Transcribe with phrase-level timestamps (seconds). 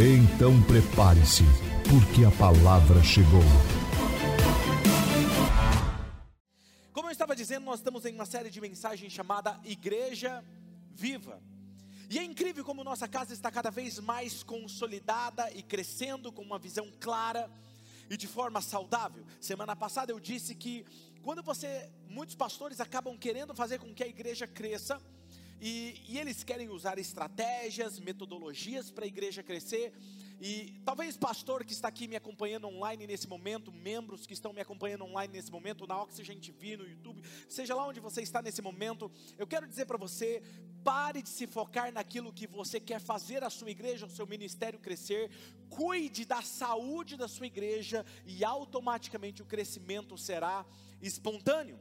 [0.00, 1.42] Então prepare-se,
[1.90, 3.42] porque a palavra chegou.
[6.92, 10.44] Como eu estava dizendo, nós estamos em uma série de mensagens chamada Igreja
[10.92, 11.42] Viva.
[12.08, 16.60] E é incrível como nossa casa está cada vez mais consolidada e crescendo com uma
[16.60, 17.50] visão clara
[18.08, 19.26] e de forma saudável.
[19.40, 20.86] Semana passada eu disse que
[21.24, 25.02] quando você, muitos pastores acabam querendo fazer com que a igreja cresça,
[25.60, 29.92] e, e eles querem usar estratégias, metodologias para a igreja crescer.
[30.40, 34.60] E talvez pastor que está aqui me acompanhando online nesse momento, membros que estão me
[34.60, 38.62] acompanhando online nesse momento, na Oxygen TV, no YouTube, seja lá onde você está nesse
[38.62, 40.40] momento, eu quero dizer para você,
[40.84, 44.78] pare de se focar naquilo que você quer fazer a sua igreja, o seu ministério
[44.78, 45.28] crescer,
[45.68, 50.64] cuide da saúde da sua igreja e automaticamente o crescimento será
[51.02, 51.80] espontâneo.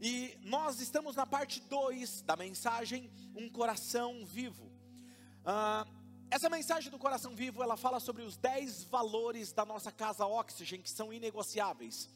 [0.00, 4.64] E nós estamos na parte 2 da mensagem Um Coração Vivo.
[4.64, 5.90] Uh,
[6.30, 10.82] essa mensagem do Coração Vivo, ela fala sobre os 10 valores da nossa casa Oxygen,
[10.82, 12.10] que são inegociáveis.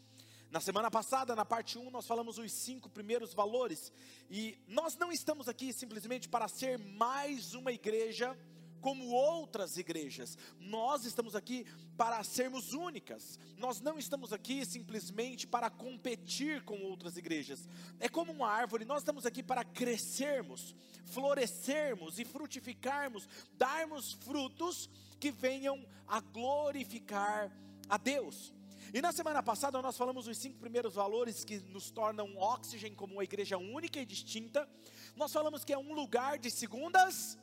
[0.51, 3.91] Na semana passada, na parte 1, nós falamos os cinco primeiros valores.
[4.29, 8.37] E nós não estamos aqui simplesmente para ser mais uma igreja
[8.81, 10.37] como outras igrejas.
[10.59, 13.39] Nós estamos aqui para sermos únicas.
[13.57, 17.69] Nós não estamos aqui simplesmente para competir com outras igrejas.
[17.99, 25.31] É como uma árvore, nós estamos aqui para crescermos, florescermos e frutificarmos, darmos frutos que
[25.31, 27.51] venham a glorificar
[27.89, 28.53] a Deus.
[28.93, 33.15] E na semana passada nós falamos os cinco primeiros valores que nos tornam oxigênio como
[33.15, 34.69] uma igreja única e distinta.
[35.15, 37.39] Nós falamos que é um lugar de segundas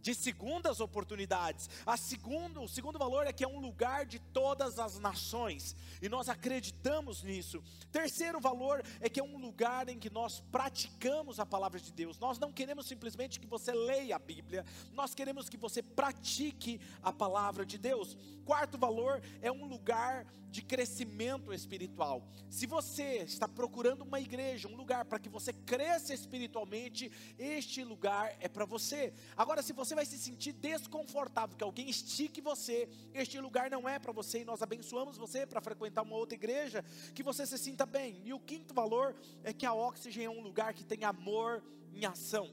[0.00, 1.68] de segundas oportunidades.
[1.86, 6.08] A segundo, o segundo valor é que é um lugar de todas as nações, e
[6.08, 7.62] nós acreditamos nisso.
[7.90, 12.18] Terceiro valor é que é um lugar em que nós praticamos a palavra de Deus.
[12.18, 17.12] Nós não queremos simplesmente que você leia a Bíblia, nós queremos que você pratique a
[17.12, 18.16] palavra de Deus.
[18.44, 22.26] Quarto valor é um lugar de crescimento espiritual.
[22.48, 28.34] Se você está procurando uma igreja, um lugar para que você cresça espiritualmente, este lugar
[28.40, 29.12] é para você.
[29.36, 33.98] Agora, se você vai se sentir desconfortável, que alguém estique você, este lugar não é
[33.98, 36.84] para você, e nós abençoamos você para frequentar uma outra igreja,
[37.14, 38.20] que você se sinta bem.
[38.24, 41.62] E o quinto valor é que a Oxygen é um lugar que tem amor
[41.92, 42.50] em ação.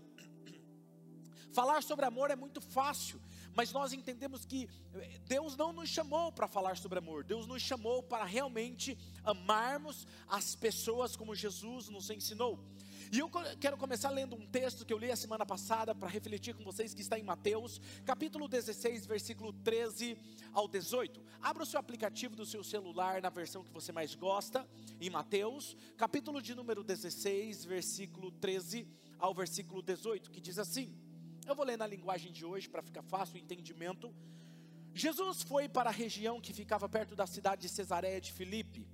[1.54, 3.22] Falar sobre amor é muito fácil,
[3.54, 7.62] mas nós entendemos que eh, Deus não nos chamou para falar sobre amor, Deus nos
[7.62, 12.60] chamou para realmente amarmos as pessoas como Jesus nos ensinou.
[13.16, 13.32] E eu
[13.62, 16.94] quero começar lendo um texto que eu li a semana passada para refletir com vocês,
[16.94, 20.18] que está em Mateus, capítulo 16, versículo 13
[20.52, 21.24] ao 18.
[21.42, 24.68] Abra o seu aplicativo do seu celular na versão que você mais gosta,
[25.00, 28.86] em Mateus, capítulo de número 16, versículo 13
[29.18, 30.94] ao versículo 18, que diz assim:
[31.48, 34.14] Eu vou ler na linguagem de hoje para ficar fácil o entendimento.
[34.94, 38.86] Jesus foi para a região que ficava perto da cidade de Cesareia de Filipe,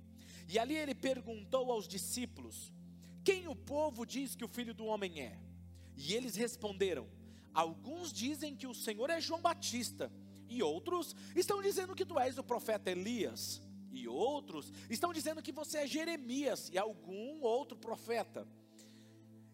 [0.48, 2.72] e ali ele perguntou aos discípulos:
[3.24, 5.38] quem o povo diz que o filho do homem é?
[5.96, 7.08] E eles responderam:
[7.54, 10.10] Alguns dizem que o Senhor é João Batista,
[10.48, 15.52] e outros estão dizendo que tu és o profeta Elias, e outros estão dizendo que
[15.52, 18.46] você é Jeremias e algum outro profeta.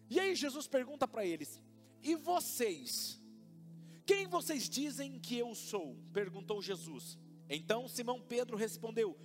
[0.09, 1.61] E aí Jesus pergunta para eles:
[2.01, 3.19] E vocês?
[4.05, 5.95] Quem vocês dizem que eu sou?
[6.11, 7.17] perguntou Jesus.
[7.49, 9.17] Então Simão Pedro respondeu: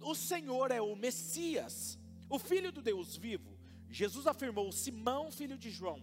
[0.00, 1.98] O Senhor é o Messias,
[2.28, 3.45] o Filho do Deus vivo.
[3.96, 6.02] Jesus afirmou: Simão, filho de João,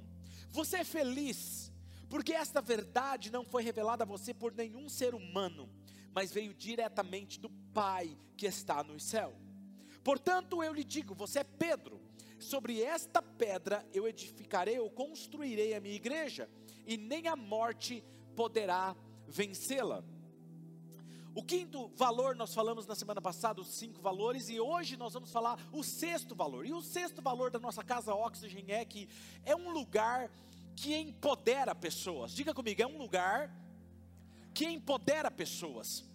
[0.50, 1.72] você é feliz,
[2.10, 5.70] porque esta verdade não foi revelada a você por nenhum ser humano,
[6.12, 9.32] mas veio diretamente do Pai que está no céu.
[10.04, 12.02] Portanto, eu lhe digo: você é Pedro,
[12.40, 16.50] sobre esta pedra eu edificarei, eu construirei a minha igreja,
[16.88, 18.04] e nem a morte
[18.36, 18.96] poderá
[19.28, 20.04] vencê-la.
[21.36, 25.32] O quinto valor nós falamos na semana passada, os cinco valores, e hoje nós vamos
[25.32, 26.66] falar o sexto valor.
[26.66, 29.10] E o sexto valor da nossa casa Oxygen é que
[29.44, 30.30] é um lugar
[30.76, 32.32] que empodera pessoas.
[32.32, 33.52] Diga comigo, é um lugar
[34.54, 36.06] que empodera pessoas.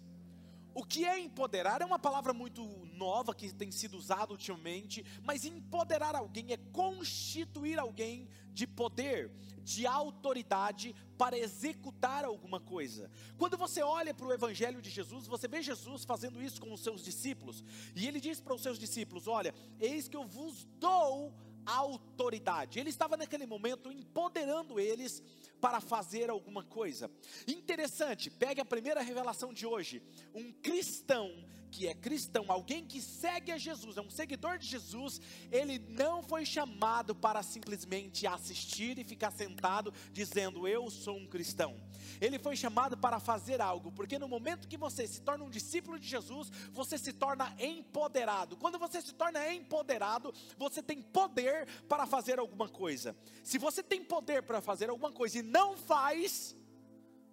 [0.73, 1.81] O que é empoderar?
[1.81, 2.63] É uma palavra muito
[2.93, 9.31] nova que tem sido usada ultimamente, mas empoderar alguém é constituir alguém de poder,
[9.63, 13.09] de autoridade para executar alguma coisa.
[13.37, 16.81] Quando você olha para o Evangelho de Jesus, você vê Jesus fazendo isso com os
[16.81, 17.63] seus discípulos,
[17.95, 21.33] e ele diz para os seus discípulos: Olha, eis que eu vos dou
[21.65, 22.79] autoridade.
[22.79, 25.21] Ele estava naquele momento empoderando eles
[25.59, 27.09] para fazer alguma coisa.
[27.47, 30.01] Interessante, pegue a primeira revelação de hoje.
[30.33, 31.31] Um cristão
[31.69, 35.21] que é cristão, alguém que segue a Jesus, é um seguidor de Jesus,
[35.51, 41.79] ele não foi chamado para simplesmente assistir e ficar sentado dizendo eu sou um cristão.
[42.19, 45.99] Ele foi chamado para fazer algo, porque no momento que você se torna um discípulo
[45.99, 48.57] de Jesus, você se torna empoderado.
[48.57, 53.15] Quando você se torna empoderado, você tem poder para fazer alguma coisa.
[53.43, 56.55] Se você tem poder para fazer alguma coisa e não faz,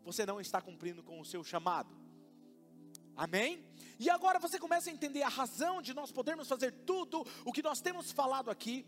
[0.05, 2.06] você não está cumprindo com o seu chamado.
[3.17, 3.65] Amém?
[3.99, 7.63] E agora você começa a entender a razão de nós podermos fazer tudo o que
[7.63, 8.85] nós temos falado aqui.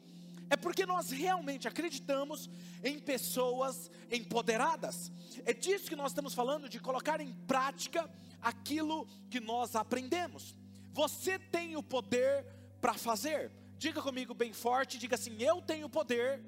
[0.50, 2.48] É porque nós realmente acreditamos
[2.82, 5.10] em pessoas empoderadas.
[5.44, 8.08] É disso que nós estamos falando, de colocar em prática
[8.40, 10.54] aquilo que nós aprendemos.
[10.92, 12.44] Você tem o poder
[12.80, 13.50] para fazer.
[13.78, 16.42] Diga comigo bem forte, diga assim: eu tenho poder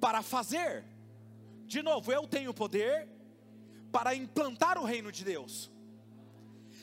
[0.00, 0.84] para fazer.
[1.66, 3.08] De novo, eu tenho poder
[3.92, 5.70] para implantar o reino de Deus.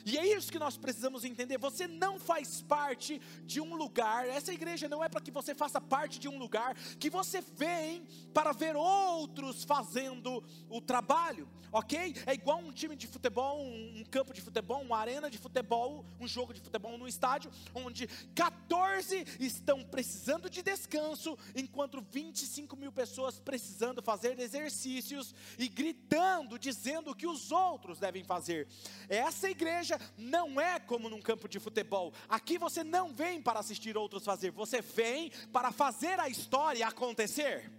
[0.04, 1.58] E é isso que nós precisamos entender.
[1.58, 5.80] Você não faz parte de um lugar, essa igreja não é para que você faça
[5.80, 12.14] parte de um lugar que você vem para ver outros fazendo o trabalho, ok?
[12.26, 16.28] É igual um time de futebol, um campo de futebol, uma arena de futebol, um
[16.28, 23.38] jogo de futebol no estádio, onde 14 estão precisando de descanso, enquanto 25 mil pessoas
[23.38, 28.68] precisando fazer exercícios e gritando, dizendo o que os outros devem fazer.
[29.08, 32.12] Essa igreja igreja não é como num campo de futebol.
[32.28, 37.70] Aqui você não vem para assistir outros fazer, você vem para fazer a história acontecer.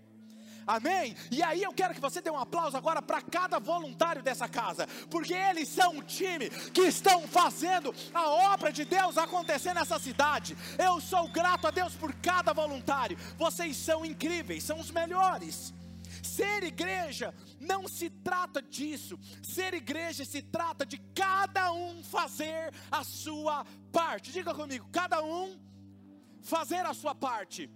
[0.68, 1.16] Amém?
[1.30, 4.88] E aí eu quero que você dê um aplauso agora para cada voluntário dessa casa,
[5.12, 10.58] porque eles são um time que estão fazendo a obra de Deus acontecer nessa cidade.
[10.84, 13.16] Eu sou grato a Deus por cada voluntário.
[13.38, 15.72] Vocês são incríveis, são os melhores.
[16.25, 19.18] Ser igreja não se trata disso.
[19.44, 24.31] Ser igreja se trata de cada um fazer a sua parte.
[24.31, 25.60] Diga comigo, cada um
[26.42, 27.69] fazer a sua parte.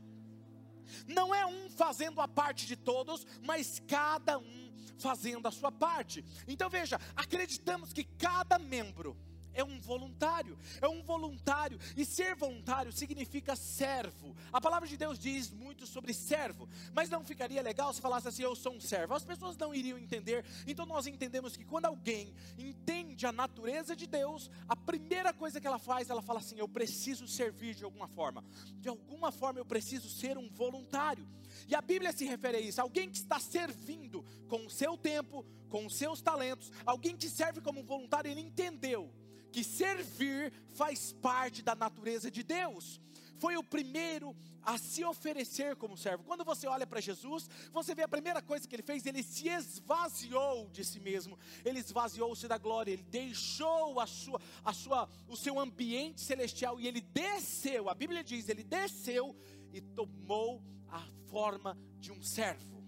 [1.08, 6.26] Não é um fazendo a parte de todos, mas cada um fazendo a sua parte.
[6.48, 9.16] Então veja, acreditamos que cada membro
[9.54, 14.36] é um voluntário, é um voluntário, e ser voluntário significa servo.
[14.52, 18.44] A palavra de Deus diz muito sobre servo, mas não ficaria legal se falasse assim:
[18.44, 19.14] eu sou um servo.
[19.14, 20.46] As pessoas não iriam entender.
[20.68, 25.68] Então nós entendemos que quando alguém entende a natureza de Deus, a primeira coisa que
[25.68, 28.44] ela faz, ela fala assim: eu preciso servir de alguma forma.
[28.76, 31.28] De alguma forma eu preciso ser um voluntário.
[31.68, 35.46] E a Bíblia se refere a isso: alguém que está servindo com o seu tempo,
[35.70, 39.12] com os seus talentos, alguém que serve como voluntário, ele entendeu
[39.52, 43.00] que servir faz parte da natureza de Deus.
[43.38, 46.26] Foi o primeiro a se oferecer como servo.
[46.26, 49.48] Quando você olha para Jesus, você vê a primeira coisa que ele fez, ele se
[49.48, 51.40] esvaziou de si mesmo.
[51.64, 56.88] Ele esvaziou-se da glória, ele deixou a sua, a sua, o seu ambiente celestial e
[56.88, 57.90] ele desceu.
[57.90, 59.36] A Bíblia diz, ele desceu
[59.74, 62.79] e tomou a forma de um servo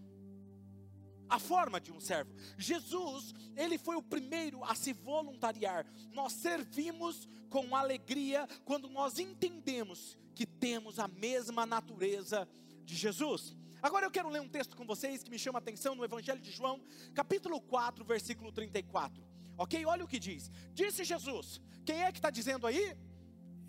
[1.32, 2.36] a forma de um servo.
[2.58, 5.86] Jesus, ele foi o primeiro a se voluntariar.
[6.12, 12.46] Nós servimos com alegria quando nós entendemos que temos a mesma natureza
[12.84, 13.56] de Jesus.
[13.82, 16.42] Agora eu quero ler um texto com vocês que me chama a atenção no Evangelho
[16.42, 16.84] de João,
[17.16, 19.24] capítulo 4, versículo 34.
[19.58, 19.86] Ok?
[19.86, 20.52] Olha o que diz.
[20.74, 21.62] Disse Jesus.
[21.86, 22.98] Quem é que está dizendo aí?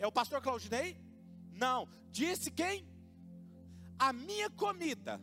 [0.00, 1.00] É o pastor Claudinei?
[1.52, 1.88] Não.
[2.10, 2.84] Disse quem?
[4.00, 5.20] A minha comida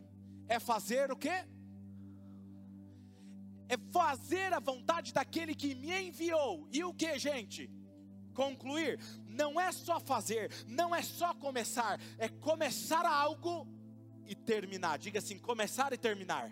[0.47, 1.45] é fazer o quê?
[3.69, 6.67] É fazer a vontade daquele que me enviou.
[6.71, 7.69] E o que, gente?
[8.33, 8.99] Concluir.
[9.27, 13.65] Não é só fazer, não é só começar, é começar algo
[14.25, 14.97] e terminar.
[14.97, 16.51] Diga assim: começar e terminar.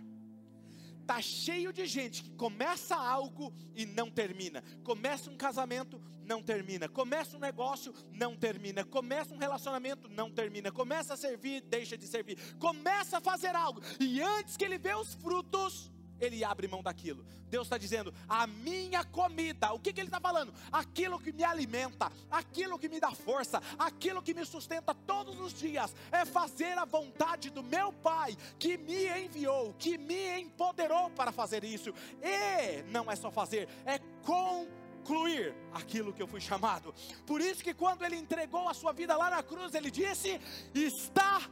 [1.08, 4.62] Tá cheio de gente que começa algo e não termina.
[4.84, 6.90] Começa um casamento, não termina.
[6.90, 8.84] Começa um negócio, não termina.
[8.84, 10.70] Começa um relacionamento, não termina.
[10.70, 12.38] Começa a servir, deixa de servir.
[12.60, 17.26] Começa a fazer algo e antes que ele vê os frutos, ele abre mão daquilo.
[17.50, 20.54] Deus está dizendo: a minha comida, o que, que ele está falando?
[20.72, 25.54] Aquilo que me alimenta, aquilo que me dá força, aquilo que me sustenta todos os
[25.54, 31.32] dias, é fazer a vontade do meu Pai, que me enviou, que me empoderou para
[31.32, 31.94] fazer isso.
[32.22, 36.94] E não é só fazer, é concluir concluir aquilo que eu fui chamado.
[37.26, 40.40] Por isso que quando ele entregou a sua vida lá na cruz, ele disse:
[40.74, 41.50] está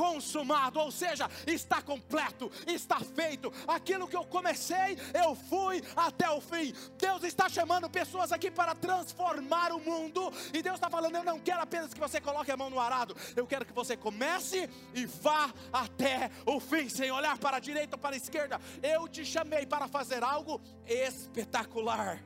[0.00, 3.52] consumado, ou seja, está completo, está feito.
[3.68, 6.72] Aquilo que eu comecei, eu fui até o fim.
[6.96, 11.38] Deus está chamando pessoas aqui para transformar o mundo, e Deus está falando: eu não
[11.38, 15.04] quero apenas que você coloque a mão no arado, eu quero que você comece e
[15.04, 18.58] vá até o fim, sem olhar para a direita ou para a esquerda.
[18.82, 22.24] Eu te chamei para fazer algo espetacular.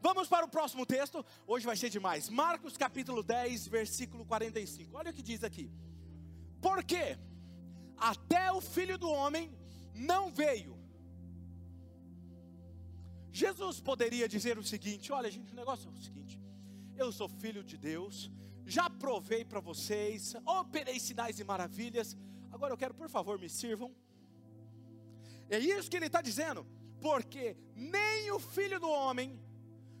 [0.00, 2.30] Vamos para o próximo texto, hoje vai ser demais.
[2.30, 4.96] Marcos capítulo 10, versículo 45.
[4.96, 5.70] Olha o que diz aqui.
[6.66, 7.18] Porque
[7.98, 9.52] até o filho do homem
[9.94, 10.78] não veio.
[13.32, 16.40] Jesus poderia dizer o seguinte: olha, gente, o negócio é o seguinte.
[16.96, 18.30] Eu sou filho de Deus,
[18.64, 22.16] já provei para vocês, operei sinais e maravilhas.
[22.52, 23.90] Agora eu quero, por favor, me sirvam.
[25.50, 26.66] É isso que ele está dizendo,
[27.00, 29.38] porque nem o filho do homem,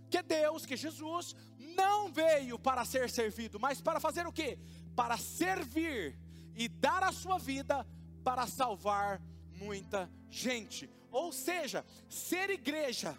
[0.08, 4.32] que é Deus, que é Jesus, não veio para ser servido, mas para fazer o
[4.32, 4.58] que?
[4.94, 6.18] Para servir
[6.54, 7.86] e dar a sua vida
[8.22, 9.20] para salvar
[9.58, 10.88] muita gente.
[11.10, 13.16] Ou seja, ser igreja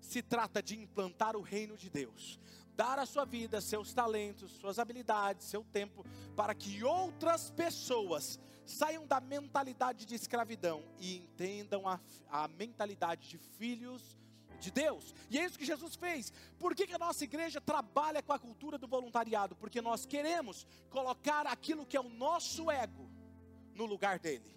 [0.00, 2.38] se trata de implantar o reino de Deus,
[2.74, 6.04] dar a sua vida, seus talentos, suas habilidades, seu tempo,
[6.34, 13.38] para que outras pessoas saiam da mentalidade de escravidão e entendam a, a mentalidade de
[13.38, 14.16] filhos
[14.62, 15.14] de Deus.
[15.28, 16.32] E é isso que Jesus fez.
[16.58, 19.56] Por que, que a nossa igreja trabalha com a cultura do voluntariado?
[19.56, 23.10] Porque nós queremos colocar aquilo que é o nosso ego
[23.74, 24.56] no lugar dele.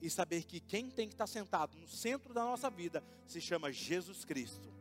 [0.00, 3.72] E saber que quem tem que estar sentado no centro da nossa vida se chama
[3.72, 4.72] Jesus Cristo.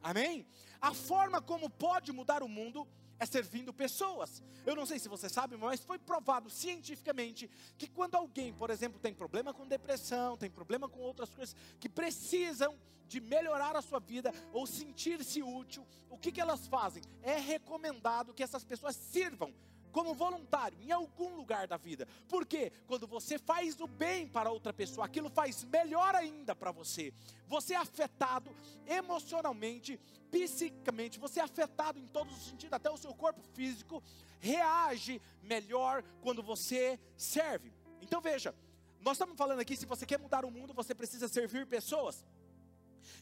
[0.00, 0.46] Amém?
[0.80, 2.86] A forma como pode mudar o mundo
[3.18, 4.42] é servindo pessoas.
[4.66, 8.98] Eu não sei se você sabe, mas foi provado cientificamente que quando alguém, por exemplo,
[9.00, 14.00] tem problema com depressão, tem problema com outras coisas que precisam de melhorar a sua
[14.00, 17.02] vida ou sentir-se útil, o que, que elas fazem?
[17.22, 19.54] É recomendado que essas pessoas sirvam
[19.94, 22.08] como voluntário em algum lugar da vida.
[22.28, 27.14] Porque quando você faz o bem para outra pessoa, aquilo faz melhor ainda para você.
[27.46, 28.50] Você é afetado
[28.88, 30.00] emocionalmente,
[30.32, 34.02] psicamente, você é afetado em todos os sentidos, até o seu corpo físico
[34.40, 37.72] reage melhor quando você serve.
[38.02, 38.52] Então veja,
[39.00, 42.24] nós estamos falando aqui, se você quer mudar o mundo, você precisa servir pessoas.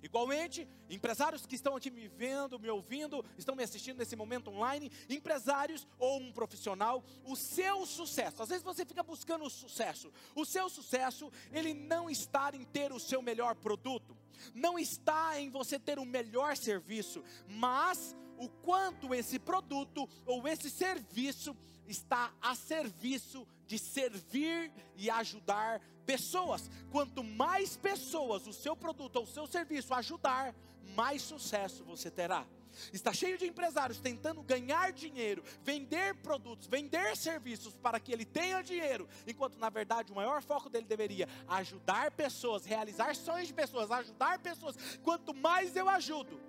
[0.02, 4.90] Igualmente, empresários que estão aqui me vendo, me ouvindo, estão me assistindo nesse momento online,
[5.08, 10.44] empresários ou um profissional, o seu sucesso, às vezes você fica buscando o sucesso, o
[10.44, 14.16] seu sucesso, ele não está em ter o seu melhor produto,
[14.54, 20.68] não está em você ter o melhor serviço, mas o quanto esse produto ou esse
[20.68, 26.70] serviço está a serviço de servir e ajudar pessoas.
[26.90, 30.54] Quanto mais pessoas o seu produto ou o seu serviço ajudar,
[30.94, 32.46] mais sucesso você terá.
[32.92, 38.62] Está cheio de empresários tentando ganhar dinheiro, vender produtos, vender serviços para que ele tenha
[38.62, 43.90] dinheiro, enquanto na verdade o maior foco dele deveria ajudar pessoas, realizar sonhos de pessoas,
[43.90, 44.76] ajudar pessoas.
[45.02, 46.40] Quanto mais eu ajudo,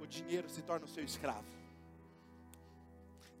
[0.00, 1.55] o dinheiro se torna o seu escravo.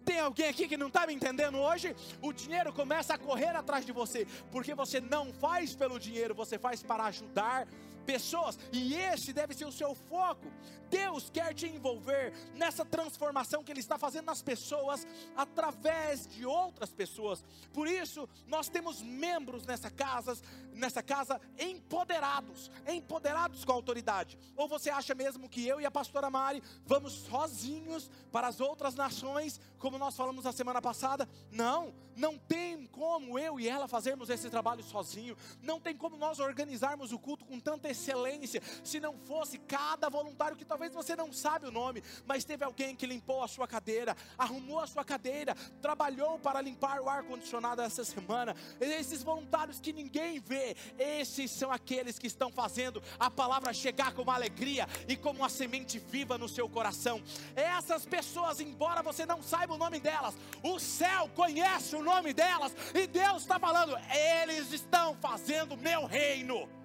[0.06, 1.94] Tem alguém aqui que não está me entendendo hoje?
[2.22, 6.56] O dinheiro começa a correr atrás de você, porque você não faz pelo dinheiro, você
[6.56, 7.66] faz para ajudar
[8.06, 10.46] pessoas, e esse deve ser o seu foco.
[10.88, 16.90] Deus quer te envolver nessa transformação que Ele está fazendo nas pessoas através de outras
[16.90, 17.44] pessoas.
[17.72, 20.38] Por isso, nós temos membros nessa casa,
[20.72, 24.38] nessa casa empoderados, empoderados com autoridade.
[24.56, 28.94] Ou você acha mesmo que eu e a pastora Mari vamos sozinhos para as outras
[28.94, 31.28] nações, como nós falamos na semana passada?
[31.50, 35.36] Não, não tem como eu e ela fazermos esse trabalho sozinho.
[35.62, 40.56] Não tem como nós organizarmos o culto com tanta excelência, se não fosse cada voluntário
[40.56, 44.16] que talvez você não sabe o nome, mas teve alguém que limpou a sua cadeira,
[44.38, 48.54] arrumou a sua cadeira, trabalhou para limpar o ar condicionado essa semana.
[48.80, 54.22] Esses voluntários que ninguém vê, esses são aqueles que estão fazendo a palavra chegar com
[54.22, 57.22] uma alegria e como uma semente viva no seu coração.
[57.54, 62.74] Essas pessoas, embora você não saiba o nome delas, o céu conhece o nome delas
[62.94, 63.96] e Deus está falando,
[64.42, 66.75] eles estão fazendo meu reino.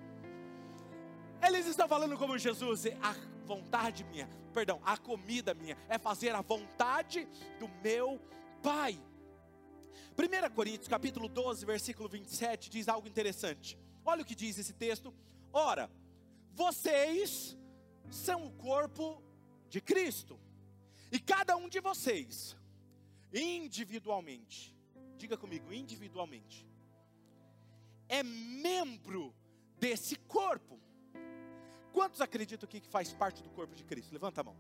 [1.45, 3.13] Eles estão falando como Jesus, a
[3.45, 7.27] vontade minha, perdão, a comida minha é fazer a vontade
[7.59, 8.21] do meu
[8.61, 9.01] Pai.
[10.17, 13.77] 1 Coríntios capítulo 12, versículo 27 diz algo interessante.
[14.05, 15.13] Olha o que diz esse texto.
[15.51, 15.89] Ora,
[16.53, 17.57] vocês
[18.09, 19.21] são o corpo
[19.67, 20.39] de Cristo.
[21.11, 22.55] E cada um de vocês,
[23.33, 24.75] individualmente,
[25.17, 26.67] diga comigo, individualmente,
[28.07, 29.33] é membro
[29.77, 30.79] desse corpo.
[31.93, 34.13] Quantos acreditam que faz parte do corpo de Cristo?
[34.13, 34.55] Levanta a mão.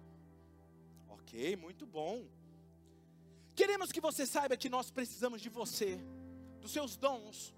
[1.09, 2.25] Ok, muito bom.
[3.55, 5.99] Queremos que você saiba que nós precisamos de você,
[6.59, 7.53] dos seus dons,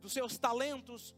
[0.00, 1.14] dos seus talentos.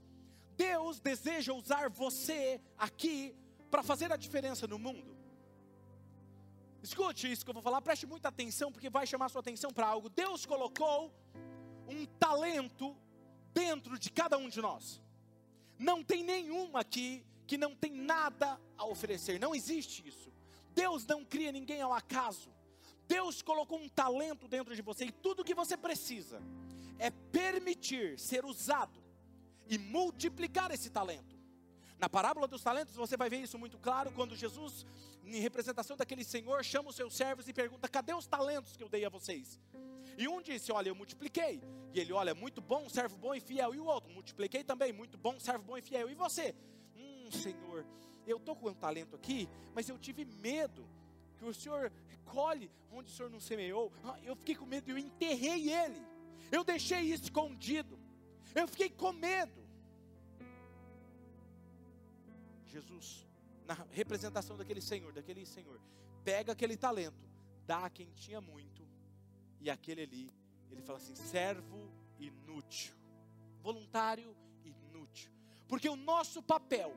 [0.56, 3.34] Deus deseja usar você aqui
[3.70, 5.16] para fazer a diferença no mundo.
[6.82, 9.86] Escute isso que eu vou falar, preste muita atenção, porque vai chamar sua atenção para
[9.86, 10.08] algo.
[10.08, 11.12] Deus colocou
[11.88, 12.96] um talento
[13.52, 15.02] dentro de cada um de nós.
[15.78, 20.32] Não tem nenhum aqui que não tem nada a oferecer, não existe isso.
[20.74, 22.50] Deus não cria ninguém ao acaso.
[23.06, 26.42] Deus colocou um talento dentro de você e tudo que você precisa
[26.98, 29.02] é permitir ser usado
[29.66, 31.38] e multiplicar esse talento.
[31.98, 34.86] Na parábola dos talentos, você vai ver isso muito claro quando Jesus,
[35.24, 38.88] em representação daquele senhor, chama os seus servos e pergunta: Cadê os talentos que eu
[38.88, 39.58] dei a vocês?
[40.18, 41.62] E um disse: Olha, eu multipliquei.
[41.94, 43.72] E ele: Olha, muito bom, servo bom e fiel.
[43.74, 46.10] E o outro: Multipliquei também, muito bom, servo bom e fiel.
[46.10, 46.54] E você?
[46.96, 47.86] Hum, Senhor,
[48.26, 50.84] eu estou com um talento aqui, mas eu tive medo
[51.38, 51.92] que o Senhor
[52.24, 53.92] colhe onde o Senhor não semeou.
[54.02, 56.02] Ah, eu fiquei com medo e eu enterrei ele.
[56.50, 57.96] Eu deixei escondido.
[58.54, 59.68] Eu fiquei com medo.
[62.66, 63.26] Jesus,
[63.66, 65.80] na representação daquele Senhor, daquele Senhor,
[66.24, 67.28] pega aquele talento,
[67.66, 68.86] dá a quem tinha muito,
[69.60, 70.32] e aquele ali,
[70.70, 72.94] ele fala assim: servo inútil,
[73.62, 75.30] voluntário inútil,
[75.66, 76.94] porque o nosso papel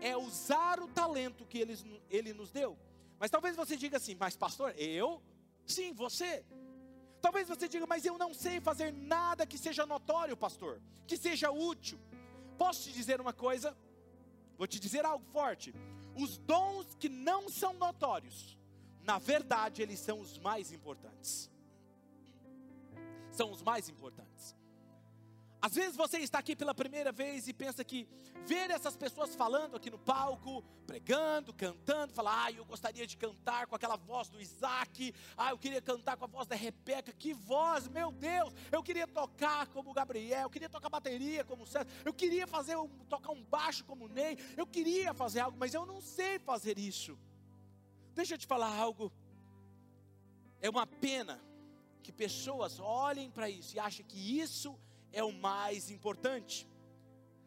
[0.00, 1.76] é usar o talento que ele,
[2.08, 2.78] ele nos deu.
[3.18, 5.20] Mas talvez você diga assim, mas pastor, eu?
[5.66, 6.44] Sim, você.
[7.20, 11.50] Talvez você diga, mas eu não sei fazer nada que seja notório, pastor, que seja
[11.50, 11.98] útil.
[12.56, 13.76] Posso te dizer uma coisa?
[14.56, 15.74] Vou te dizer algo forte.
[16.14, 18.56] Os dons que não são notórios,
[19.02, 21.50] na verdade, eles são os mais importantes.
[23.38, 24.56] São os mais importantes.
[25.62, 28.08] Às vezes você está aqui pela primeira vez e pensa que
[28.44, 33.68] ver essas pessoas falando aqui no palco, pregando, cantando, falar, ah, eu gostaria de cantar
[33.68, 37.32] com aquela voz do Isaac, ah, eu queria cantar com a voz da Rebeca, que
[37.32, 41.66] voz, meu Deus, eu queria tocar como o Gabriel, eu queria tocar bateria como o
[41.66, 42.76] César, eu queria fazer
[43.08, 46.76] tocar um baixo como o Ney, eu queria fazer algo, mas eu não sei fazer
[46.76, 47.16] isso.
[48.16, 49.12] Deixa eu te falar algo.
[50.60, 51.40] É uma pena
[52.08, 54.74] que pessoas olhem para isso e achem que isso
[55.12, 56.66] é o mais importante.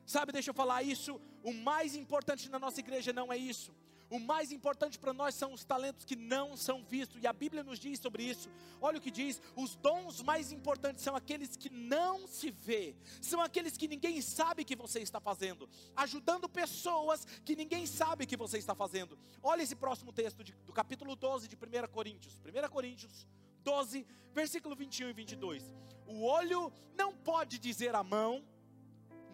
[0.05, 1.19] Sabe, deixa eu falar isso.
[1.43, 3.73] O mais importante na nossa igreja não é isso.
[4.07, 7.63] O mais importante para nós são os talentos que não são vistos, e a Bíblia
[7.63, 8.51] nos diz sobre isso.
[8.79, 13.41] Olha o que diz: os dons mais importantes são aqueles que não se vê, são
[13.41, 18.59] aqueles que ninguém sabe que você está fazendo, ajudando pessoas que ninguém sabe que você
[18.59, 19.17] está fazendo.
[19.41, 22.37] Olha esse próximo texto de, do capítulo 12 de 1 Coríntios.
[22.45, 23.25] 1 Coríntios
[23.63, 25.73] 12, versículo 21 e 22.
[26.07, 28.43] O olho não pode dizer à mão,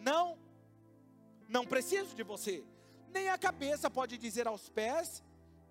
[0.00, 0.38] não,
[1.48, 2.64] não preciso de você.
[3.12, 5.22] Nem a cabeça pode dizer aos pés,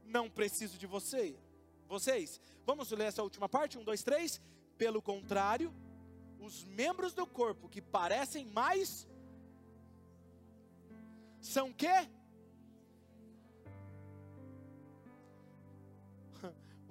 [0.05, 1.35] não preciso de você.
[1.87, 4.41] Vocês, vamos ler essa última parte, um, dois, três.
[4.77, 5.73] Pelo contrário,
[6.39, 9.07] os membros do corpo que parecem mais
[11.39, 12.09] são quê?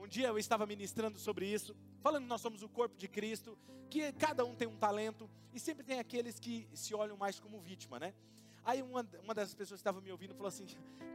[0.06, 3.58] Um dia eu estava ministrando sobre isso, falando que nós somos o corpo de Cristo,
[3.90, 7.58] que cada um tem um talento, e sempre tem aqueles que se olham mais como
[7.58, 8.14] vítima, né?
[8.64, 10.64] Aí uma, uma das pessoas que estava me ouvindo falou assim: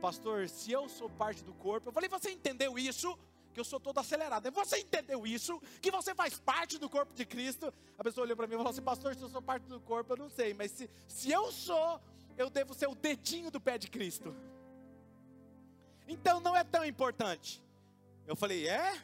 [0.01, 3.17] Pastor, se eu sou parte do corpo, eu falei: Você entendeu isso?
[3.53, 4.51] Que eu sou todo acelerado.
[4.51, 5.61] Você entendeu isso?
[5.81, 7.73] Que você faz parte do corpo de Cristo?
[7.97, 10.11] A pessoa olhou para mim e falou assim: Pastor, se eu sou parte do corpo,
[10.11, 12.01] eu não sei, mas se, se eu sou,
[12.37, 14.35] eu devo ser o dedinho do pé de Cristo.
[16.09, 17.63] Então não é tão importante.
[18.25, 19.01] Eu falei, é?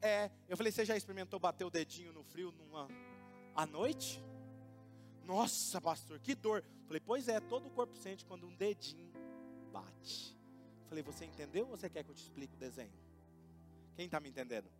[0.00, 0.30] É.
[0.48, 2.88] Eu falei, você já experimentou bater o dedinho no frio numa
[3.54, 4.22] à noite?
[5.24, 6.64] Nossa, pastor, que dor.
[6.64, 9.12] Eu falei, pois é, todo o corpo sente quando um dedinho
[9.72, 10.36] bate.
[10.82, 12.92] Eu falei, você entendeu ou você quer que eu te explique o desenho?
[13.96, 14.70] Quem está me entendendo?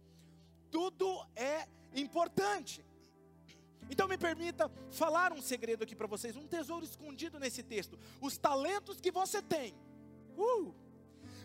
[0.70, 2.84] Tudo é importante.
[3.90, 7.98] Então me permita falar um segredo aqui para vocês, um tesouro escondido nesse texto.
[8.20, 9.74] Os talentos que você tem.
[10.36, 10.74] Uh,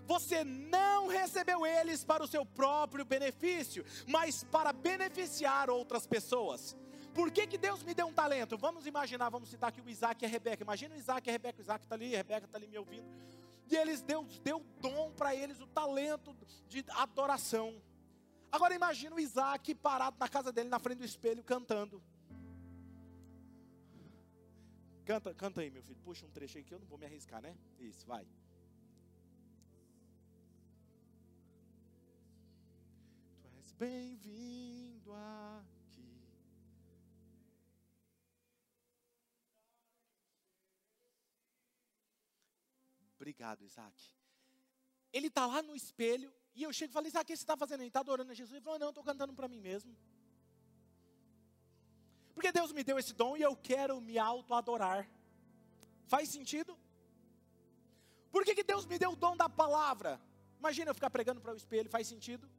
[0.06, 6.76] você não recebeu eles para o seu próprio benefício, mas para beneficiar outras pessoas.
[7.14, 8.58] Por que, que Deus me deu um talento?
[8.58, 10.64] Vamos imaginar, vamos citar aqui o Isaac e a Rebeca.
[10.64, 12.78] Imagina o Isaac e a Rebeca, o Isaac está ali, a Rebeca está ali me
[12.78, 13.08] ouvindo.
[13.70, 16.36] E eles Deus deu dom para eles, o talento
[16.68, 17.82] de adoração.
[18.52, 22.02] Agora imagina o Isaac parado na casa dele, na frente do espelho, cantando.
[25.06, 26.00] Canta, canta aí, meu filho.
[26.04, 27.56] Puxa um trecho aí que eu não vou me arriscar, né?
[27.80, 28.26] Isso, vai.
[33.78, 35.74] Bem-vindo aqui.
[43.24, 43.96] obrigado, Isaac.
[45.12, 47.56] Ele está lá no espelho e eu chego e falo, Isaac, o que você está
[47.56, 47.82] fazendo?
[47.82, 48.54] Ele está adorando a Jesus.
[48.54, 49.96] Ele falou, não, estou cantando para mim mesmo.
[52.34, 55.10] Porque Deus me deu esse dom e eu quero me auto-adorar.
[56.08, 56.78] Faz sentido?
[58.32, 60.20] Por que, que Deus me deu o dom da palavra?
[60.60, 62.50] Imagina eu ficar pregando para o espelho, faz sentido?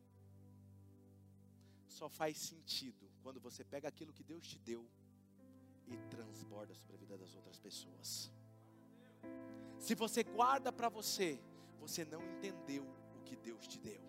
[1.99, 4.83] Só faz sentido quando você pega aquilo que Deus te deu
[5.87, 8.09] e transborda sobre a vida das outras pessoas.
[9.79, 11.29] Se você guarda para você,
[11.79, 12.85] você não entendeu
[13.17, 14.03] o que Deus te deu.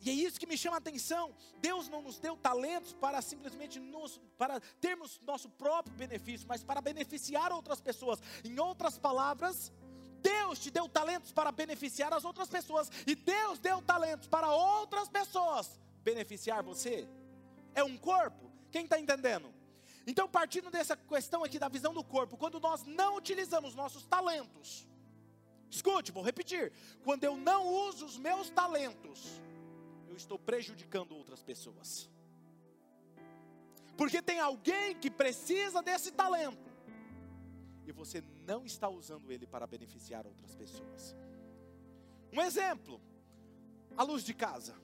[0.00, 1.34] E é isso que me chama a atenção.
[1.60, 6.80] Deus não nos deu talentos para simplesmente nos, para termos nosso próprio benefício, mas para
[6.80, 8.20] beneficiar outras pessoas.
[8.44, 9.72] Em outras palavras,
[10.30, 15.08] Deus te deu talentos para beneficiar as outras pessoas, e Deus deu talentos para outras
[15.08, 17.08] pessoas beneficiar você.
[17.74, 18.50] É um corpo.
[18.70, 19.48] Quem está entendendo?
[20.06, 24.86] Então, partindo dessa questão aqui da visão do corpo, quando nós não utilizamos nossos talentos,
[25.70, 26.72] escute, vou repetir:
[27.04, 29.40] quando eu não uso os meus talentos,
[30.08, 32.08] eu estou prejudicando outras pessoas.
[33.96, 36.70] Porque tem alguém que precisa desse talento,
[37.86, 41.14] e você não está usando ele para beneficiar outras pessoas.
[42.32, 42.98] Um exemplo,
[43.94, 44.74] a luz de casa.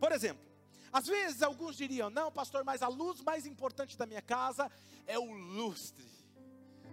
[0.00, 0.42] Por exemplo,
[0.90, 4.70] às vezes alguns diriam: Não, pastor, mas a luz mais importante da minha casa
[5.06, 6.08] é o lustre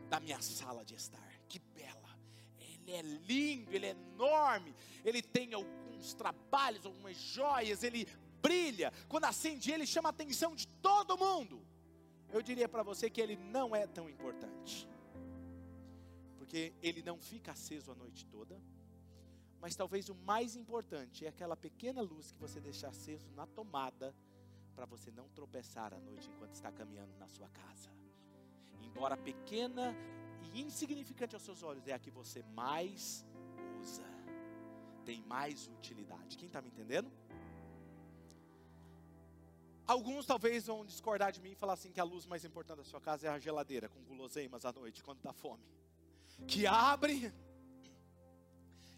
[0.10, 1.32] da minha sala de estar.
[1.48, 2.12] Que bela!
[2.60, 8.06] Ele é lindo, ele é enorme, ele tem alguns trabalhos, algumas joias, ele
[8.42, 8.92] brilha.
[9.08, 11.66] Quando acende ele, chama a atenção de todo mundo.
[12.30, 14.88] Eu diria para você que ele não é tão importante,
[16.54, 18.62] porque ele não fica aceso a noite toda
[19.60, 24.14] mas talvez o mais importante é aquela pequena luz que você deixa aceso na tomada
[24.76, 27.90] para você não tropeçar à noite enquanto está caminhando na sua casa.
[28.84, 29.96] Embora pequena
[30.42, 33.26] e insignificante aos seus olhos, é a que você mais
[33.80, 34.04] usa,
[35.06, 36.38] tem mais utilidade.
[36.38, 37.10] Quem está me entendendo?
[39.88, 42.84] Alguns talvez vão discordar de mim e falar assim que a luz mais importante da
[42.84, 45.64] sua casa é a geladeira com guloseimas à noite quando está fome,
[46.48, 47.34] que abre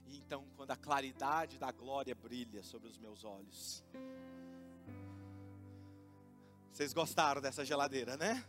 [0.07, 3.83] e então, quando a claridade da glória brilha sobre os meus olhos.
[6.71, 8.43] Vocês gostaram dessa geladeira, né?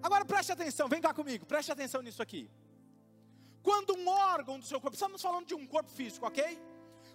[0.00, 2.48] Agora preste atenção, vem cá comigo, preste atenção nisso aqui.
[3.62, 6.58] Quando um órgão do seu corpo, estamos falando de um corpo físico, ok?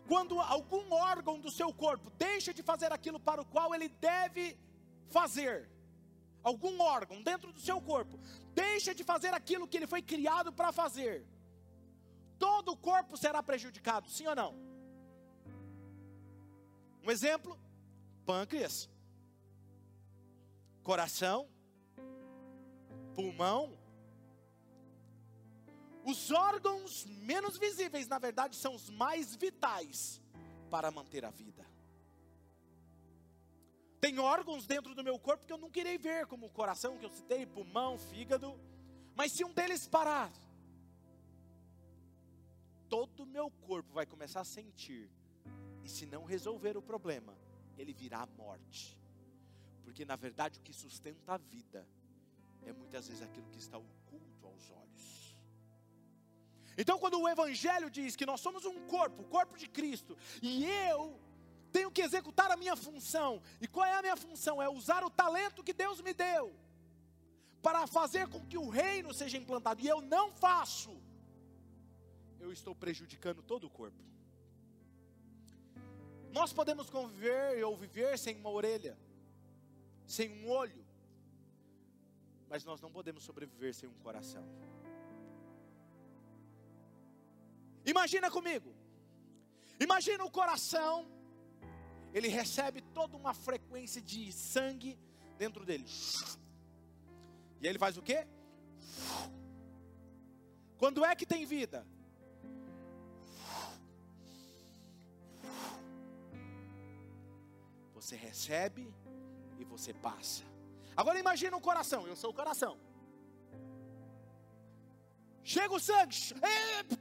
[0.06, 4.58] Quando algum órgão do seu corpo deixa de fazer aquilo para o qual ele deve
[5.08, 5.70] fazer,
[6.44, 8.20] algum órgão dentro do seu corpo
[8.54, 11.26] deixa de fazer aquilo que ele foi criado para fazer,
[12.38, 14.54] todo o corpo será prejudicado, sim ou não?
[17.04, 17.58] Um exemplo:
[18.26, 18.90] pâncreas,
[20.84, 21.48] coração,
[23.14, 23.78] pulmão.
[26.06, 30.22] Os órgãos menos visíveis, na verdade, são os mais vitais
[30.70, 31.66] para manter a vida.
[34.04, 37.06] Tem órgãos dentro do meu corpo que eu não queria ver, como o coração que
[37.06, 38.60] eu citei, pulmão, fígado.
[39.16, 40.30] Mas se um deles parar,
[42.89, 45.10] todo o meu corpo vai começar a sentir.
[45.86, 47.34] E se não resolver o problema,
[47.78, 49.00] ele virá a morte.
[49.86, 51.88] Porque na verdade o que sustenta a vida
[52.66, 55.38] é muitas vezes aquilo que está oculto aos olhos.
[56.78, 60.66] Então, quando o Evangelho diz que nós somos um corpo, o corpo de Cristo, e
[60.66, 61.18] eu
[61.74, 63.42] tenho que executar a minha função.
[63.60, 64.62] E qual é a minha função?
[64.62, 66.56] É usar o talento que Deus me deu
[67.66, 69.82] para fazer com que o reino seja implantado.
[69.82, 70.96] E eu não faço.
[72.40, 74.02] Eu estou prejudicando todo o corpo.
[76.32, 78.98] Nós podemos conviver ou viver sem uma orelha,
[80.06, 80.84] sem um olho,
[82.50, 84.46] mas nós não podemos sobreviver sem um coração.
[87.86, 88.74] Imagina comigo.
[89.80, 91.12] Imagina o coração
[92.13, 94.97] ele recebe toda uma frequência de sangue
[95.38, 95.86] dentro dele.
[97.60, 98.28] E ele faz o quê?
[100.78, 101.86] Quando é que tem vida?
[107.95, 108.93] Você recebe
[109.58, 110.43] e você passa.
[110.95, 112.78] Agora imagina o coração, eu sou o coração.
[115.43, 116.15] Chega o sangue,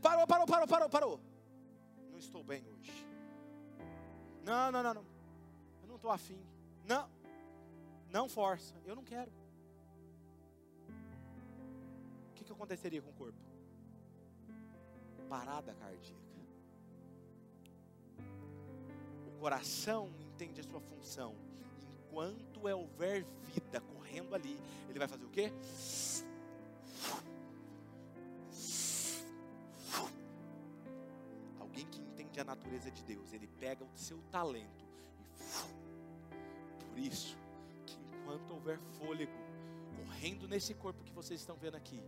[0.01, 1.21] parou, parou, parou, parou, parou.
[2.11, 3.12] Não estou bem hoje.
[4.45, 5.05] Não, não, não, não.
[5.83, 6.39] Eu não estou afim.
[6.85, 7.09] Não.
[8.11, 8.75] Não força.
[8.85, 9.31] Eu não quero.
[12.31, 13.39] O que, que aconteceria com o corpo?
[15.29, 16.21] Parada cardíaca.
[19.27, 21.35] O coração entende a sua função.
[22.07, 23.25] Enquanto houver
[23.55, 25.53] vida correndo ali, ele vai fazer o quê?
[32.43, 34.85] A natureza de Deus, ele pega o seu talento
[36.81, 37.37] e por isso
[37.87, 39.33] que enquanto houver fôlego
[39.97, 42.03] correndo nesse corpo que vocês estão vendo aqui,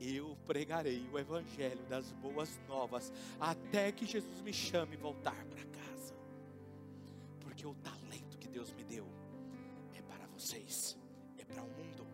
[0.00, 6.14] eu pregarei o evangelho das boas novas até que Jesus me chame voltar para casa.
[7.40, 9.06] Porque o talento que Deus me deu
[9.94, 10.96] é para vocês,
[11.38, 12.06] é para o mundo.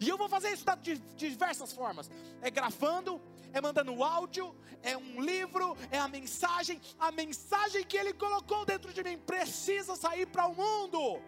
[0.00, 3.20] E eu vou fazer isso de diversas formas: é gravando,
[3.54, 6.80] é mandando áudio, é um livro, é a mensagem.
[6.98, 11.22] A mensagem que Ele colocou dentro de mim precisa sair para o mundo.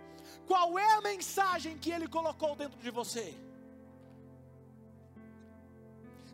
[0.44, 3.32] Qual é a mensagem que Ele colocou dentro de você?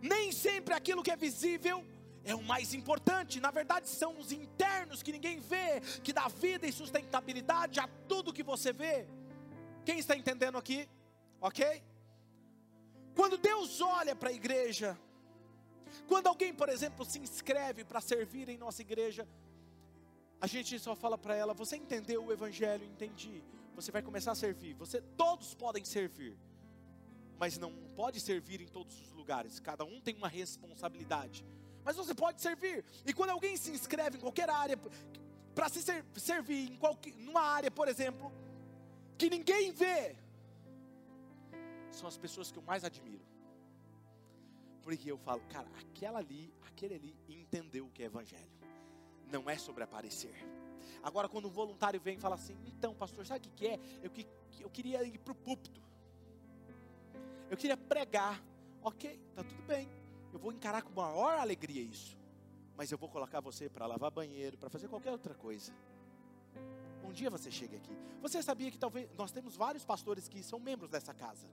[0.01, 1.85] Nem sempre aquilo que é visível
[2.25, 3.39] é o mais importante.
[3.39, 8.33] Na verdade, são os internos que ninguém vê, que dá vida e sustentabilidade a tudo
[8.33, 9.07] que você vê.
[9.85, 10.89] Quem está entendendo aqui?
[11.41, 11.83] Ok?
[13.15, 14.99] Quando Deus olha para a igreja,
[16.07, 19.27] quando alguém, por exemplo, se inscreve para servir em nossa igreja,
[20.41, 22.85] a gente só fala para ela: Você entendeu o Evangelho?
[22.85, 23.43] Entendi.
[23.75, 24.75] Você vai começar a servir.
[24.75, 26.37] Você, todos podem servir
[27.43, 29.59] mas não pode servir em todos os lugares.
[29.59, 31.45] Cada um tem uma responsabilidade.
[31.85, 32.85] Mas você pode servir.
[33.05, 34.79] E quando alguém se inscreve em qualquer área,
[35.53, 38.31] para se ser, servir em qualquer, numa área, por exemplo,
[39.19, 40.15] que ninguém vê,
[41.91, 43.25] são as pessoas que eu mais admiro.
[44.83, 48.51] Porque eu falo, cara, aquela ali, aquele ali entendeu o que é evangelho.
[49.31, 50.35] Não é sobre aparecer.
[51.03, 53.79] Agora, quando um voluntário vem e fala assim, então, pastor, sabe o que, que é?
[54.03, 54.11] Eu,
[54.61, 55.81] eu queria ir para o púlpito.
[57.49, 58.43] Eu queria pregar.
[58.83, 59.89] Ok, tá tudo bem.
[60.33, 62.19] Eu vou encarar com maior alegria isso.
[62.77, 65.73] Mas eu vou colocar você para lavar banheiro, para fazer qualquer outra coisa.
[67.05, 67.97] Um dia você chega aqui.
[68.21, 71.47] Você sabia que talvez nós temos vários pastores que são membros dessa casa.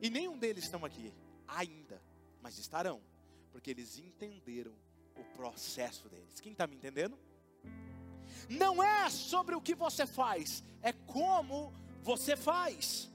[0.00, 1.12] E nenhum deles estão aqui
[1.56, 2.02] ainda,
[2.40, 3.00] mas estarão,
[3.50, 4.74] porque eles entenderam
[5.16, 6.40] o processo deles.
[6.40, 7.18] Quem está me entendendo?
[8.48, 13.11] Não é sobre o que você faz, é como você faz.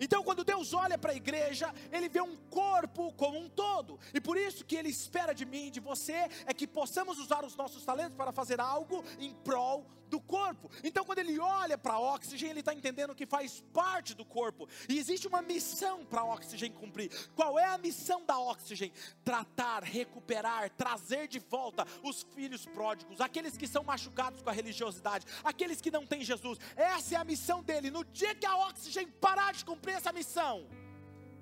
[0.00, 4.20] Então, quando Deus olha para a igreja, Ele vê um corpo como um todo, e
[4.20, 7.84] por isso que Ele espera de mim, de você, é que possamos usar os nossos
[7.84, 10.70] talentos para fazer algo em prol do corpo.
[10.84, 14.98] Então, quando Ele olha para oxigênio, Ele está entendendo que faz parte do corpo, e
[14.98, 17.10] existe uma missão para oxigênio cumprir.
[17.34, 18.94] Qual é a missão da oxigênio?
[19.24, 25.26] Tratar, recuperar, trazer de volta os filhos pródigos, aqueles que são machucados com a religiosidade,
[25.42, 26.58] aqueles que não têm Jesus.
[26.76, 27.90] Essa é a missão dele.
[27.90, 30.66] No dia que a oxigênio parar de cumprir, cumprir essa missão,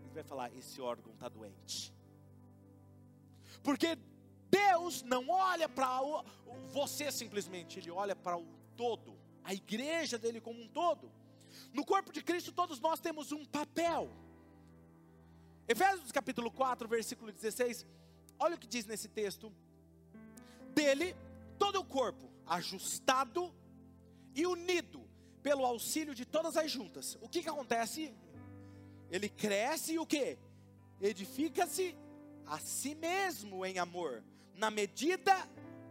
[0.04, 1.94] ele vai falar: esse órgão está doente.
[3.62, 3.96] Porque
[4.50, 5.98] Deus não olha para
[6.70, 11.10] você simplesmente, Ele olha para o todo, a igreja dele como um todo.
[11.72, 14.10] No corpo de Cristo, todos nós temos um papel.
[15.66, 17.86] Efésios capítulo 4, versículo 16,
[18.38, 19.50] olha o que diz nesse texto:
[20.74, 21.16] dele,
[21.58, 23.54] todo o corpo ajustado
[24.34, 25.02] e unido
[25.42, 27.16] pelo auxílio de todas as juntas.
[27.22, 28.14] O que, que acontece?
[29.14, 30.36] Ele cresce e o que?
[31.00, 31.96] Edifica-se
[32.44, 34.24] a si mesmo em amor.
[34.56, 35.32] Na medida,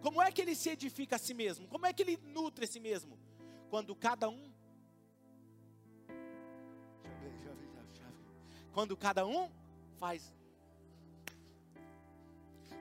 [0.01, 1.65] como é que ele se edifica a si mesmo?
[1.69, 3.17] Como é que ele nutre a si mesmo?
[3.69, 4.51] Quando cada um.
[8.73, 9.49] Quando cada um
[9.97, 10.33] faz.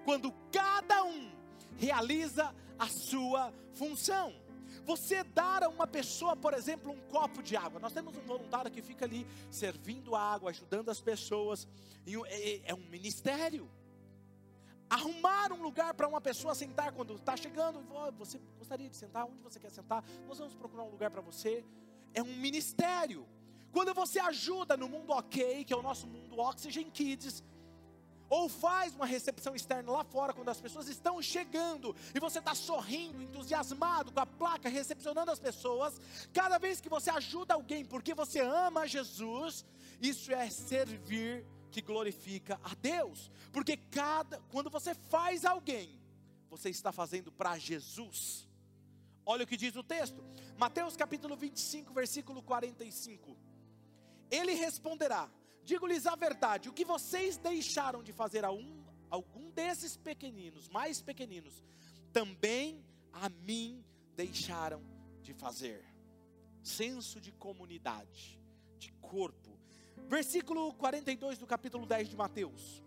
[0.04, 1.30] Quando cada um
[1.78, 4.41] realiza a sua função.
[4.84, 7.78] Você dar a uma pessoa, por exemplo, um copo de água.
[7.78, 11.68] Nós temos um voluntário que fica ali servindo água, ajudando as pessoas.
[12.06, 13.70] É, é, é um ministério.
[14.90, 17.80] Arrumar um lugar para uma pessoa sentar quando está chegando.
[18.18, 19.24] Você gostaria de sentar?
[19.24, 20.04] Onde você quer sentar?
[20.26, 21.64] Nós vamos procurar um lugar para você.
[22.12, 23.26] É um ministério.
[23.70, 27.42] Quando você ajuda no mundo ok, que é o nosso mundo Oxygen Kids,
[28.32, 32.54] ou faz uma recepção externa lá fora, quando as pessoas estão chegando e você está
[32.54, 36.00] sorrindo, entusiasmado com a placa, recepcionando as pessoas.
[36.32, 39.66] Cada vez que você ajuda alguém porque você ama Jesus,
[40.00, 46.00] isso é servir que glorifica a Deus, porque cada quando você faz alguém,
[46.48, 48.48] você está fazendo para Jesus.
[49.26, 50.24] Olha o que diz o texto,
[50.56, 53.36] Mateus capítulo 25, versículo 45.
[54.30, 55.28] Ele responderá:
[55.64, 61.00] Digo-lhes a verdade: o que vocês deixaram de fazer a um, algum desses pequeninos, mais
[61.00, 61.62] pequeninos,
[62.12, 63.84] também a mim
[64.16, 64.82] deixaram
[65.22, 65.84] de fazer.
[66.62, 68.40] Senso de comunidade,
[68.78, 69.50] de corpo.
[70.08, 72.82] Versículo 42 do capítulo 10 de Mateus.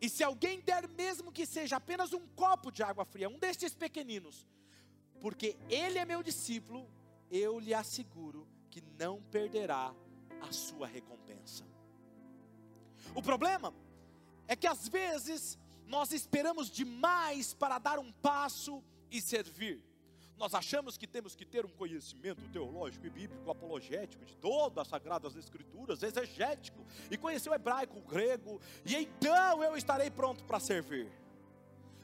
[0.00, 3.72] E se alguém der, mesmo que seja apenas um copo de água fria, um destes
[3.74, 4.46] pequeninos,
[5.20, 6.90] porque ele é meu discípulo,
[7.30, 9.94] eu lhe asseguro que não perderá
[10.40, 11.31] a sua recompensa.
[13.14, 13.74] O problema
[14.48, 19.82] é que às vezes nós esperamos demais para dar um passo e servir.
[20.38, 24.88] Nós achamos que temos que ter um conhecimento teológico e bíblico, apologético de todas as
[24.88, 30.58] sagradas escrituras, exegético, e conhecer o hebraico, o grego, e então eu estarei pronto para
[30.58, 31.08] servir.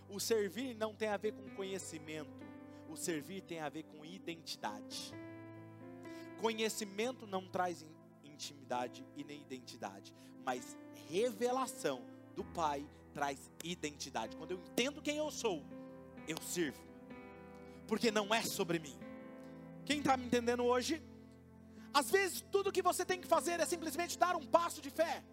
[0.08, 2.30] O servir não tem a ver com conhecimento,
[2.88, 5.12] o servir tem a ver com identidade.
[6.40, 7.84] Conhecimento não traz
[8.22, 10.76] intimidade e nem identidade, mas
[11.08, 12.02] revelação
[12.34, 14.36] do Pai traz identidade.
[14.36, 15.64] Quando eu entendo quem eu sou,
[16.26, 16.80] eu sirvo,
[17.86, 18.96] porque não é sobre mim.
[19.84, 21.02] Quem está me entendendo hoje?
[21.92, 25.24] Às vezes, tudo que você tem que fazer é simplesmente dar um passo de fé.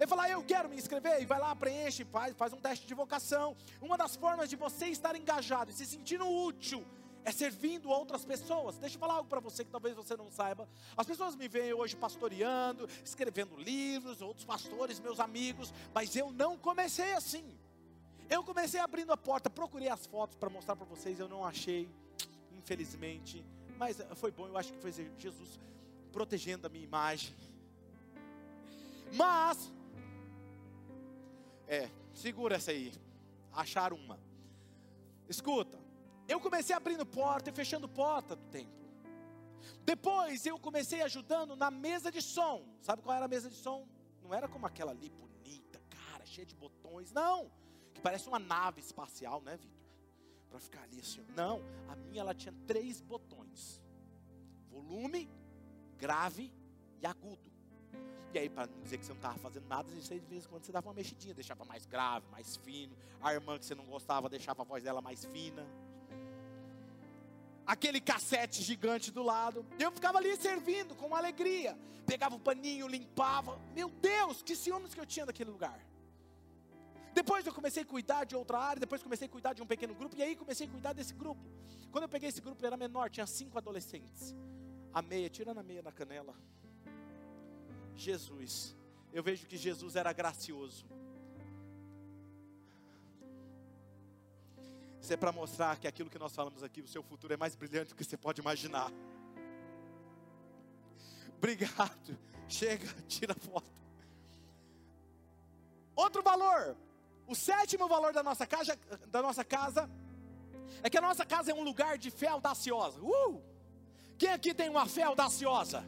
[0.00, 2.94] Ele fala, eu quero me inscrever, e vai lá, preenche, faz, faz um teste de
[2.94, 3.56] vocação.
[3.80, 6.84] Uma das formas de você estar engajado e se sentindo útil
[7.24, 8.78] é servindo outras pessoas.
[8.78, 10.68] Deixa eu falar algo para você que talvez você não saiba.
[10.96, 16.58] As pessoas me veem hoje pastoreando, escrevendo livros, outros pastores, meus amigos, mas eu não
[16.58, 17.44] comecei assim.
[18.28, 21.88] Eu comecei abrindo a porta, procurei as fotos para mostrar para vocês, eu não achei,
[22.52, 23.44] infelizmente,
[23.78, 25.60] mas foi bom, eu acho que foi Jesus
[26.12, 27.34] protegendo a minha imagem.
[29.14, 29.70] Mas,
[31.68, 32.92] é, segura essa aí,
[33.52, 34.18] achar uma.
[35.28, 35.81] Escuta,
[36.28, 38.82] eu comecei abrindo porta e fechando porta do templo.
[39.84, 42.64] Depois eu comecei ajudando na mesa de som.
[42.80, 43.86] Sabe qual era a mesa de som?
[44.22, 47.12] Não era como aquela ali bonita, cara, cheia de botões.
[47.12, 47.50] Não,
[47.92, 49.82] que parece uma nave espacial, né, Vitor?
[50.50, 51.24] Para ficar ali assim.
[51.34, 53.80] Não, a minha ela tinha três botões:
[54.70, 55.28] volume,
[55.96, 56.52] grave
[57.00, 57.50] e agudo.
[58.34, 60.64] E aí, para não dizer que você não estava fazendo nada, de vez em quando
[60.64, 62.96] você dava uma mexidinha, deixava mais grave, mais fino.
[63.20, 65.66] A irmã que você não gostava, deixava a voz dela mais fina
[67.66, 69.64] aquele cassete gigante do lado.
[69.78, 71.76] Eu ficava ali servindo com alegria.
[72.06, 73.60] Pegava o paninho, limpava.
[73.74, 75.80] Meu Deus, que ciúmes que eu tinha daquele lugar.
[77.14, 79.94] Depois eu comecei a cuidar de outra área, depois comecei a cuidar de um pequeno
[79.94, 81.42] grupo, e aí comecei a cuidar desse grupo.
[81.90, 84.34] Quando eu peguei esse grupo, ele era menor, tinha cinco adolescentes.
[84.94, 86.34] A meia, tirando a meia na canela.
[87.94, 88.74] Jesus,
[89.12, 90.86] eu vejo que Jesus era gracioso.
[95.02, 97.56] Isso é para mostrar que aquilo que nós falamos aqui, o seu futuro é mais
[97.56, 98.88] brilhante do que você pode imaginar.
[101.36, 102.16] Obrigado.
[102.48, 103.68] Chega, tira foto.
[105.96, 106.76] Outro valor.
[107.26, 109.90] O sétimo valor da nossa casa, da nossa casa
[110.84, 113.00] é que a nossa casa é um lugar de fé audaciosa.
[113.00, 113.42] Uh!
[114.16, 115.84] Quem aqui tem uma fé audaciosa?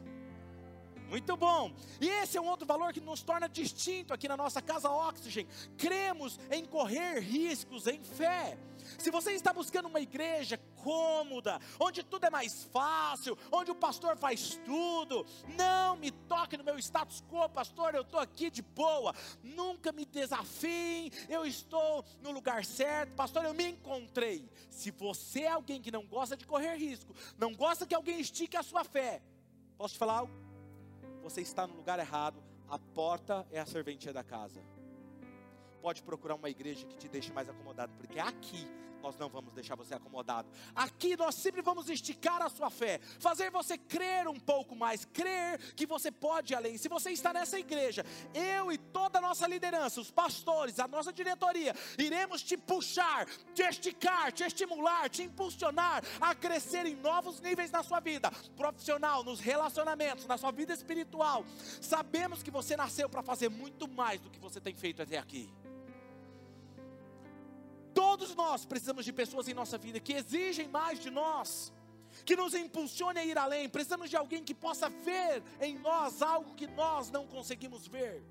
[1.09, 1.73] Muito bom.
[2.01, 5.47] E esse é um outro valor que nos torna distinto aqui na nossa casa Oxygen.
[5.77, 8.57] Cremos em correr riscos em fé.
[8.99, 14.15] Se você está buscando uma igreja cômoda, onde tudo é mais fácil, onde o pastor
[14.15, 15.25] faz tudo,
[15.57, 19.13] não me toque no meu status quo, pastor, eu estou aqui de boa,
[19.43, 24.47] nunca me desafiem, eu estou no lugar certo, pastor, eu me encontrei.
[24.69, 28.55] Se você é alguém que não gosta de correr risco, não gosta que alguém estique
[28.55, 29.21] a sua fé,
[29.77, 30.44] posso te falar algo?
[31.25, 32.37] Você está no lugar errado,
[32.69, 34.61] a porta é a serventia da casa.
[35.81, 38.67] Pode procurar uma igreja que te deixe mais acomodado, porque aqui
[39.05, 40.49] nós não vamos deixar você acomodado.
[40.75, 45.59] Aqui nós sempre vamos esticar a sua fé, fazer você crer um pouco mais, crer
[45.75, 46.75] que você pode ir além.
[46.75, 51.13] Se você está nessa igreja, eu e toda a nossa liderança, os pastores, a nossa
[51.13, 57.69] diretoria, iremos te puxar, te esticar, te estimular, te impulsionar a crescer em novos níveis
[57.69, 61.45] na sua vida profissional, nos relacionamentos, na sua vida espiritual.
[61.79, 65.53] Sabemos que você nasceu para fazer muito mais do que você tem feito até aqui.
[67.95, 71.71] Todos nós precisamos de pessoas em nossa vida que exigem mais de nós,
[72.25, 73.69] que nos impulsione a ir além.
[73.69, 78.21] Precisamos de alguém que possa ver em nós algo que nós não conseguimos ver.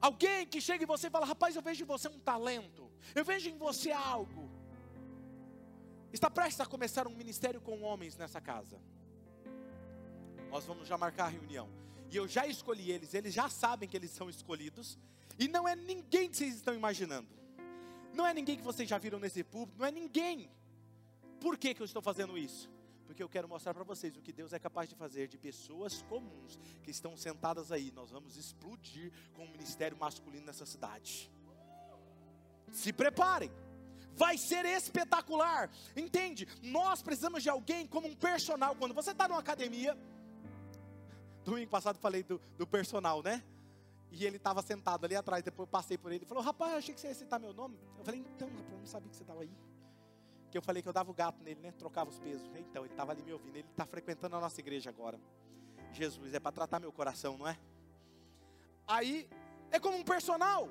[0.00, 3.24] Alguém que chegue em você e fala: Rapaz, eu vejo em você um talento, eu
[3.24, 4.50] vejo em você algo.
[6.12, 8.80] Está prestes a começar um ministério com homens nessa casa.
[10.50, 11.68] Nós vamos já marcar a reunião.
[12.10, 14.98] E eu já escolhi eles, eles já sabem que eles são escolhidos.
[15.38, 17.28] E não é ninguém que vocês estão imaginando.
[18.16, 20.50] Não é ninguém que vocês já viram nesse púlpito, não é ninguém.
[21.38, 22.70] Por que, que eu estou fazendo isso?
[23.06, 26.02] Porque eu quero mostrar para vocês o que Deus é capaz de fazer de pessoas
[26.02, 27.92] comuns que estão sentadas aí.
[27.92, 31.30] Nós vamos explodir com o ministério masculino nessa cidade.
[32.72, 33.50] Se preparem
[34.14, 35.70] vai ser espetacular.
[35.94, 36.48] Entende?
[36.62, 38.74] Nós precisamos de alguém como um personal.
[38.74, 39.96] Quando você está numa academia,
[41.44, 43.44] domingo passado falei do, do personal, né?
[44.10, 45.42] E ele estava sentado ali atrás.
[45.42, 47.52] Depois eu passei por ele e falou: Rapaz, eu achei que você ia citar meu
[47.52, 47.78] nome.
[47.98, 49.50] Eu falei: Então, rapaz, eu não sabia que você estava aí.
[50.50, 51.72] Que eu falei que eu dava o gato nele, né?
[51.72, 52.48] Trocava os pesos.
[52.54, 53.56] Então, ele estava ali me ouvindo.
[53.56, 55.20] Ele está frequentando a nossa igreja agora.
[55.92, 57.58] Jesus, é para tratar meu coração, não é?
[58.86, 59.28] Aí,
[59.70, 60.68] é como um personal.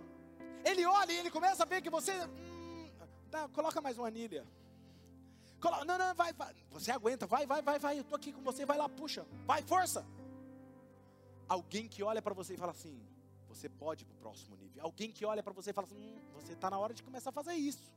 [0.64, 2.14] ele olha e ele começa a ver que você.
[2.26, 2.90] Hum,
[3.30, 4.46] dá, coloca mais uma anilha.
[5.60, 6.56] Coloca, não, não, vai, vai.
[6.72, 7.98] Você aguenta, vai, vai, vai, vai.
[7.98, 9.26] Eu estou aqui com você, vai lá, puxa.
[9.46, 10.06] Vai, força.
[11.48, 13.00] Alguém que olha para você e fala assim:
[13.56, 14.84] você pode ir para o próximo nível.
[14.84, 17.30] Alguém que olha para você e fala assim: hum, você está na hora de começar
[17.30, 17.94] a fazer isso.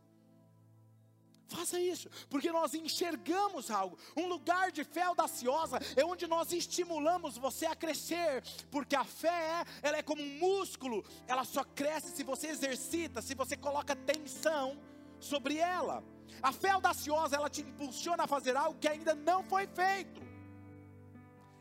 [1.48, 3.98] Faça isso, porque nós enxergamos algo.
[4.14, 9.64] Um lugar de fé audaciosa é onde nós estimulamos você a crescer, porque a fé,
[9.82, 14.78] ela é como um músculo, ela só cresce se você exercita, se você coloca tensão
[15.18, 16.04] sobre ela.
[16.42, 20.27] A fé audaciosa, ela te impulsiona a fazer algo que ainda não foi feito.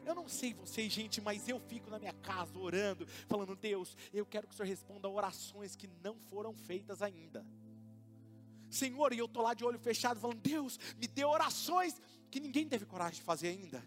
[0.07, 4.25] Eu não sei vocês, gente, mas eu fico na minha casa orando, falando: Deus, eu
[4.25, 7.45] quero que o Senhor responda orações que não foram feitas ainda.
[8.69, 11.99] Senhor, e eu estou lá de olho fechado, falando: Deus, me dê orações
[12.31, 13.83] que ninguém teve coragem de fazer ainda.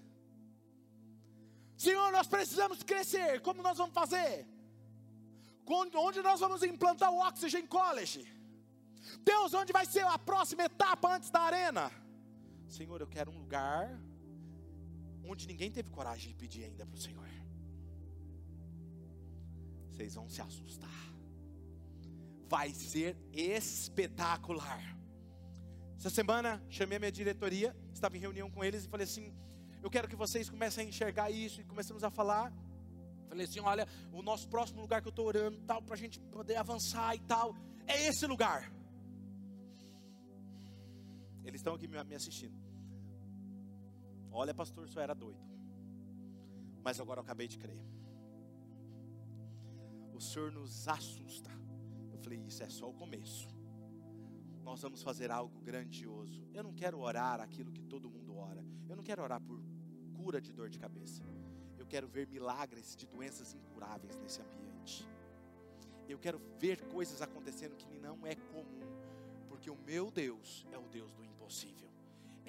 [1.75, 4.47] Senhor, nós precisamos crescer, como nós vamos fazer?
[5.65, 8.31] Onde nós vamos implantar o Oxygen College?
[9.21, 11.91] Deus, onde vai ser a próxima etapa antes da arena?
[12.69, 13.99] Senhor, eu quero um lugar
[15.25, 17.29] onde ninguém teve coragem de pedir ainda para o Senhor.
[19.91, 21.11] Vocês vão se assustar
[22.51, 24.83] vai ser espetacular.
[25.97, 29.33] Essa semana chamei a minha diretoria, estava em reunião com eles e falei assim:
[29.81, 32.53] eu quero que vocês comecem a enxergar isso e começamos a falar.
[33.29, 36.19] Falei assim: olha, o nosso próximo lugar que eu estou orando, tal, para a gente
[36.39, 37.55] poder avançar e tal,
[37.87, 38.73] é esse lugar.
[41.45, 42.70] Eles estão aqui me assistindo.
[44.33, 45.41] Olha, pastor, isso era doido.
[46.83, 47.81] Mas agora eu acabei de crer.
[50.15, 51.51] O Senhor nos assusta
[52.31, 53.49] falei: Isso é só o começo.
[54.63, 56.47] Nós vamos fazer algo grandioso.
[56.55, 58.65] Eu não quero orar aquilo que todo mundo ora.
[58.89, 59.61] Eu não quero orar por
[60.15, 61.23] cura de dor de cabeça.
[61.77, 65.09] Eu quero ver milagres de doenças incuráveis nesse ambiente.
[66.09, 68.91] Eu quero ver coisas acontecendo que não é comum,
[69.49, 71.90] porque o meu Deus é o Deus do impossível.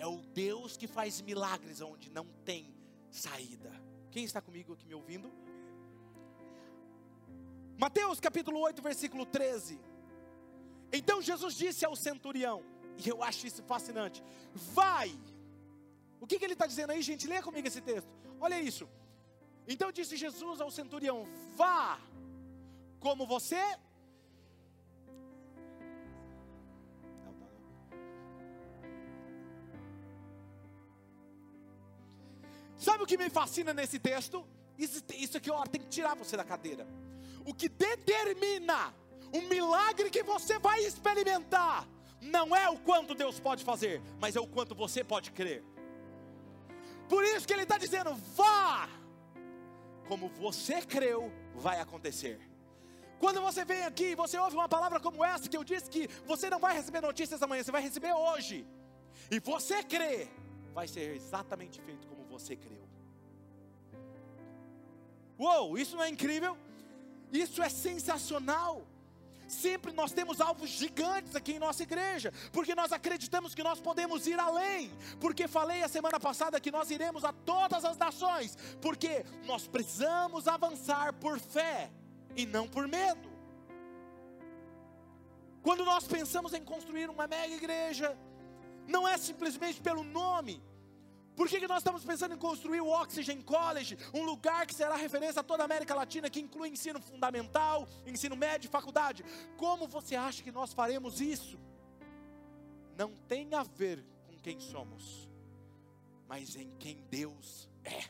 [0.02, 2.74] É o Deus que faz milagres onde não tem
[3.12, 3.72] saída.
[4.10, 5.32] Quem está comigo aqui me ouvindo?
[7.78, 9.80] Mateus capítulo 8, versículo 13.
[10.92, 12.64] Então Jesus disse ao centurião,
[12.98, 14.24] e eu acho isso fascinante:
[14.80, 15.12] vai.
[16.20, 17.28] O que, que ele está dizendo aí, gente?
[17.28, 18.10] Leia comigo esse texto.
[18.40, 18.90] Olha isso.
[19.68, 22.00] Então disse Jesus ao centurião: vá,
[23.00, 23.64] como você.
[32.86, 34.38] Sabe o que me fascina nesse texto?
[34.78, 36.86] Isso, aqui, ó, tem que tirar você da cadeira
[37.46, 38.94] o que determina
[39.34, 41.88] o milagre que você vai experimentar,
[42.22, 45.64] não é o quanto Deus pode fazer, mas é o quanto você pode crer.
[47.10, 48.90] Por isso que Ele está dizendo: vá,
[50.08, 52.40] como você creu, vai acontecer.
[53.20, 56.50] Quando você vem aqui, você ouve uma palavra como essa, que eu disse que você
[56.50, 58.68] não vai receber notícias amanhã, você vai receber hoje,
[59.30, 60.28] e você crê,
[60.74, 62.88] vai ser exatamente feito como você creu.
[65.38, 66.58] Uou, isso não é incrível?
[67.32, 68.86] Isso é sensacional.
[69.48, 74.26] Sempre nós temos alvos gigantes aqui em nossa igreja, porque nós acreditamos que nós podemos
[74.26, 74.90] ir além.
[75.20, 80.48] Porque falei a semana passada que nós iremos a todas as nações, porque nós precisamos
[80.48, 81.92] avançar por fé
[82.36, 83.30] e não por medo.
[85.62, 88.18] Quando nós pensamos em construir uma mega igreja,
[88.88, 90.64] não é simplesmente pelo nome,
[91.42, 94.96] por que, que nós estamos pensando em construir o Oxygen College, um lugar que será
[94.96, 99.26] referência a toda a América Latina, que inclui ensino fundamental, ensino médio e faculdade?
[99.58, 101.60] Como você acha que nós faremos isso?
[102.96, 105.28] Não tem a ver com quem somos,
[106.28, 108.04] mas em quem Deus é.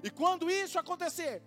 [0.00, 1.42] E quando isso acontecer,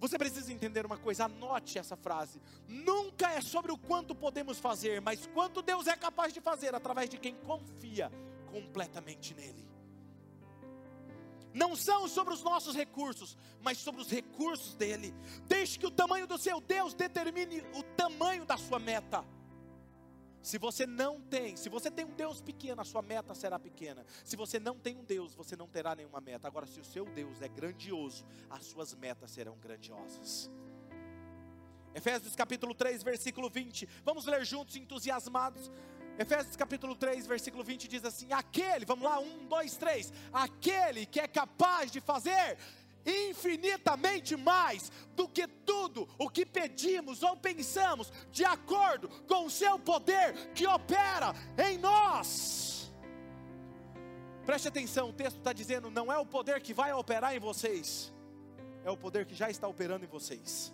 [0.00, 2.42] você precisa entender uma coisa, anote essa frase.
[2.66, 7.08] Nunca é sobre o quanto podemos fazer, mas quanto Deus é capaz de fazer através
[7.08, 8.10] de quem confia
[8.52, 9.66] completamente nele.
[11.54, 15.14] Não são sobre os nossos recursos, mas sobre os recursos dele.
[15.46, 19.24] Deixe que o tamanho do seu Deus determine o tamanho da sua meta.
[20.42, 24.04] Se você não tem, se você tem um Deus pequeno, a sua meta será pequena.
[24.24, 26.48] Se você não tem um Deus, você não terá nenhuma meta.
[26.48, 30.50] Agora, se o seu Deus é grandioso, as suas metas serão grandiosas.
[31.94, 33.86] Efésios capítulo 3, versículo 20.
[34.04, 35.70] Vamos ler juntos, entusiasmados.
[36.18, 40.12] Efésios capítulo 3, versículo 20 diz assim: Aquele, vamos lá, um, dois, três.
[40.32, 42.58] Aquele que é capaz de fazer
[43.04, 49.78] infinitamente mais do que tudo o que pedimos ou pensamos, de acordo com o seu
[49.78, 52.92] poder que opera em nós.
[54.44, 58.12] Preste atenção, o texto está dizendo: não é o poder que vai operar em vocês,
[58.84, 60.72] é o poder que já está operando em vocês.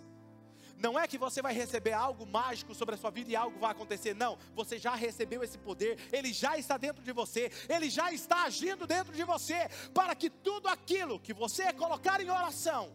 [0.78, 3.72] Não é que você vai receber algo mágico sobre a sua vida e algo vai
[3.72, 4.14] acontecer.
[4.14, 8.44] Não, você já recebeu esse poder, ele já está dentro de você, ele já está
[8.44, 12.92] agindo dentro de você, para que tudo aquilo que você colocar em oração,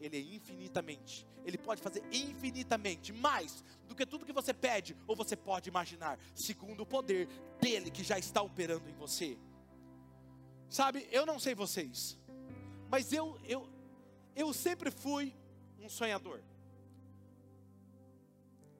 [0.00, 5.16] ele é infinitamente, ele pode fazer infinitamente mais do que tudo que você pede ou
[5.16, 7.26] você pode imaginar, segundo o poder
[7.60, 9.36] dele que já está operando em você.
[10.68, 12.16] Sabe, eu não sei vocês,
[12.88, 13.68] mas eu eu
[14.36, 15.34] eu sempre fui
[15.80, 16.42] um sonhador.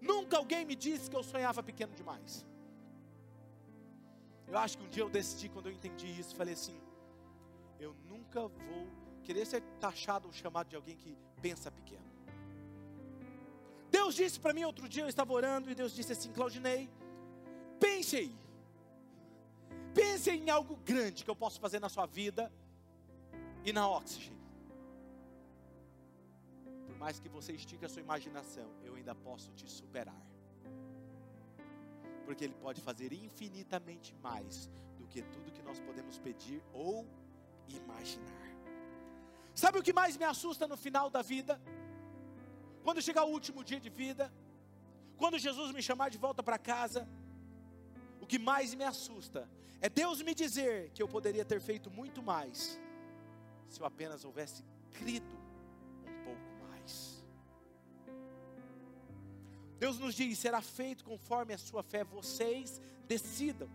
[0.01, 2.45] Nunca alguém me disse que eu sonhava pequeno demais.
[4.47, 6.79] Eu acho que um dia eu decidi, quando eu entendi isso, falei assim:
[7.79, 8.87] eu nunca vou
[9.23, 12.05] querer ser taxado ou chamado de alguém que pensa pequeno.
[13.91, 16.89] Deus disse para mim outro dia, eu estava orando, e Deus disse assim: Claudinei,
[17.81, 18.35] pense aí.
[19.95, 22.53] Pense em algo grande que eu posso fazer na sua vida
[23.65, 24.37] e na Oxygen.
[26.87, 28.71] Por mais que você estique a sua imaginação,
[29.07, 30.21] ainda posso te superar.
[32.25, 37.07] Porque Ele pode fazer infinitamente mais do que tudo que nós podemos pedir ou
[37.69, 38.47] imaginar.
[39.55, 41.61] Sabe o que mais me assusta no final da vida?
[42.83, 44.33] Quando chegar o último dia de vida,
[45.17, 47.09] quando Jesus me chamar de volta para casa,
[48.21, 49.49] o que mais me assusta
[49.81, 52.81] é Deus me dizer que eu poderia ter feito muito mais
[53.69, 55.36] se eu apenas houvesse crido
[59.79, 63.69] Deus nos diz: será feito conforme a sua fé, vocês decidam.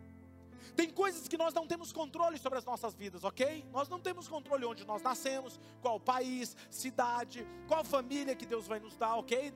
[0.76, 3.66] Tem coisas que nós não temos controle sobre as nossas vidas, ok?
[3.72, 8.80] Nós não temos controle onde nós nascemos, qual país, cidade, qual família que Deus vai
[8.80, 9.54] nos dar, ok?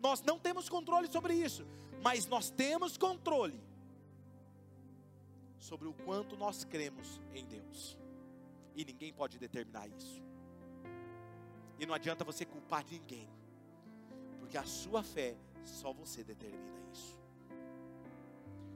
[0.00, 1.66] Nós não temos controle sobre isso,
[2.02, 3.58] mas nós temos controle
[5.58, 7.96] sobre o quanto nós cremos em Deus.
[8.74, 10.22] E ninguém pode determinar isso.
[11.78, 13.28] E não adianta você culpar ninguém,
[14.38, 17.18] porque a sua fé só você determina isso.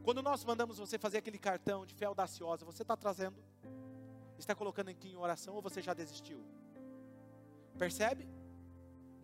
[0.02, 3.42] Quando nós mandamos você fazer aquele cartão de fé audaciosa, você está trazendo,
[4.38, 6.44] está colocando aqui em oração ou você já desistiu?
[7.76, 8.28] Percebe?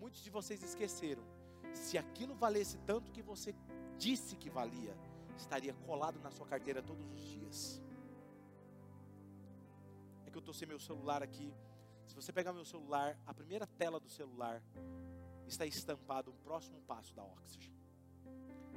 [0.00, 1.22] Muitos de vocês esqueceram.
[1.72, 3.54] Se aquilo valesse tanto que você
[3.96, 4.96] disse que valia,
[5.36, 7.80] estaria colado na sua carteira todos os dias.
[10.26, 11.54] É que eu estou sem meu celular aqui.
[12.06, 14.60] Se você pegar meu celular, a primeira tela do celular
[15.46, 17.72] está estampado o próximo passo da Oxygen.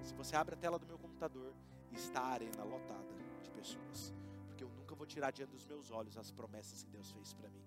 [0.03, 1.53] Se você abre a tela do meu computador,
[1.91, 4.13] está a arena lotada de pessoas.
[4.47, 7.49] Porque eu nunca vou tirar diante dos meus olhos as promessas que Deus fez para
[7.49, 7.63] mim.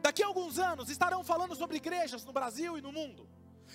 [0.00, 3.28] Daqui a alguns anos estarão falando sobre igrejas no Brasil e no mundo.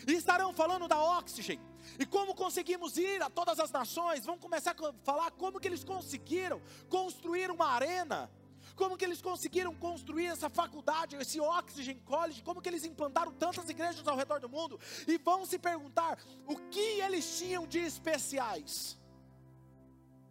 [0.08, 1.60] E estarão falando da Oxygen.
[2.00, 4.26] E como conseguimos ir a todas as nações.
[4.26, 8.30] Vão começar a falar como que eles conseguiram construir uma arena.
[8.76, 13.70] Como que eles conseguiram construir essa faculdade, esse Oxygen College, como que eles implantaram tantas
[13.70, 18.98] igrejas ao redor do mundo, e vão se perguntar o que eles tinham de especiais.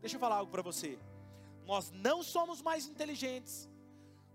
[0.00, 0.98] Deixa eu falar algo para você.
[1.64, 3.68] Nós não somos mais inteligentes,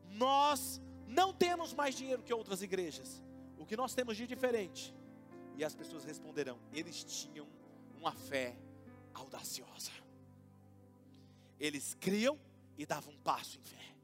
[0.09, 3.23] nós não temos mais dinheiro que outras igrejas.
[3.57, 4.95] O que nós temos de diferente
[5.59, 7.47] e as pessoas responderão: eles tinham
[7.97, 8.57] uma fé
[9.13, 9.91] audaciosa.
[11.59, 12.39] Eles criam
[12.77, 13.95] e davam um passo em fé.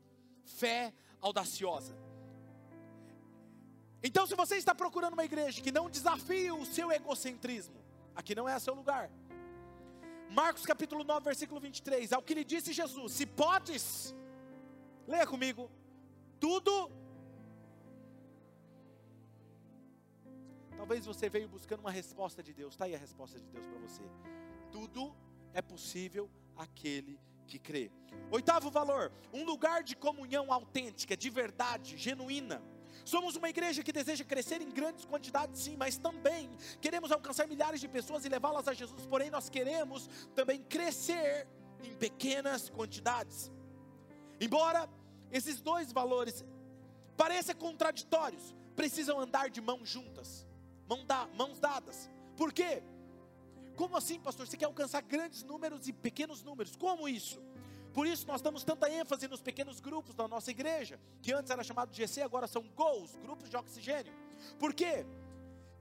[0.45, 1.95] Fé audaciosa.
[4.03, 7.75] Então, se você está procurando uma igreja que não desafia o seu egocentrismo,
[8.15, 9.09] aqui não é seu lugar.
[10.29, 14.13] Marcos capítulo 9, versículo 23, ao que lhe disse Jesus: Se podes,
[15.07, 15.69] leia comigo,
[16.39, 16.91] tudo
[20.77, 22.73] Talvez você veio buscando uma resposta de Deus.
[22.73, 24.03] Está aí a resposta de Deus para você.
[24.71, 25.15] Tudo
[25.51, 27.91] é possível aquele que crê.
[28.31, 32.61] Oitavo valor: um lugar de comunhão autêntica, de verdade, genuína.
[33.03, 36.49] Somos uma igreja que deseja crescer em grandes quantidades, sim, mas também
[36.81, 39.05] queremos alcançar milhares de pessoas e levá-las a Jesus.
[39.05, 41.47] Porém, nós queremos também crescer
[41.83, 43.51] em pequenas quantidades.
[44.39, 44.89] Embora
[45.31, 46.43] esses dois valores
[47.15, 50.45] pareçam contraditórios, precisam andar de mãos juntas
[50.87, 52.09] mão da, mãos dadas.
[52.37, 52.83] Por quê?
[53.75, 54.47] Como assim, pastor?
[54.47, 56.75] Você quer alcançar grandes números e pequenos números?
[56.75, 57.41] Como isso?
[57.93, 61.63] Por isso nós damos tanta ênfase nos pequenos grupos da nossa igreja, que antes era
[61.63, 64.13] chamado de GC, agora são GOLs, grupos de oxigênio.
[64.59, 65.05] Por quê?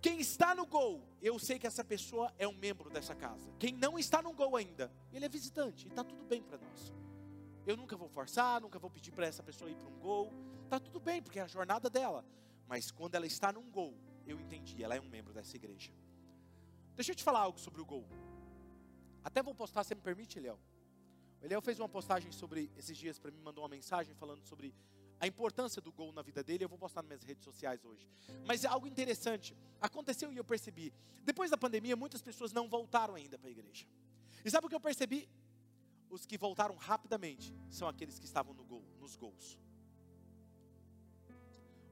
[0.01, 3.51] Quem está no GOL, eu sei que essa pessoa é um membro dessa casa.
[3.59, 6.93] Quem não está no GOL ainda, ele é visitante, e está tudo bem para nós.
[7.67, 10.31] Eu nunca vou forçar, nunca vou pedir para essa pessoa ir para um GOL.
[10.65, 12.25] Está tudo bem, porque é a jornada dela.
[12.69, 13.95] Mas quando ela está num GOL,
[14.27, 15.91] eu entendi, ela é um membro dessa igreja.
[16.97, 18.07] Deixa eu te falar algo sobre o gol.
[19.23, 20.59] Até vou postar, você me permite, Eliel?
[21.41, 24.75] O Eliel fez uma postagem sobre esses dias para mim, mandou uma mensagem falando sobre
[25.21, 28.09] a importância do gol na vida dele, eu vou postar nas minhas redes sociais hoje.
[28.47, 29.57] Mas é algo interessante.
[29.81, 30.93] Aconteceu e eu percebi.
[31.23, 33.87] Depois da pandemia, muitas pessoas não voltaram ainda para a igreja.
[34.45, 35.29] E sabe o que eu percebi?
[36.11, 39.59] Os que voltaram rapidamente são aqueles que estavam no gol, nos gols.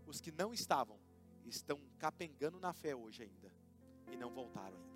[0.06, 0.98] Os que não estavam
[1.46, 3.50] estão capengando na fé hoje ainda
[4.12, 4.91] e não voltaram ainda.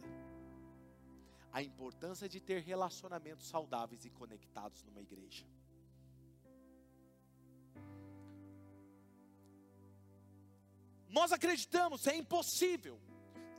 [1.57, 5.47] A importância de ter relacionamentos saudáveis e conectados numa igreja.
[11.09, 12.97] Nós acreditamos, é impossível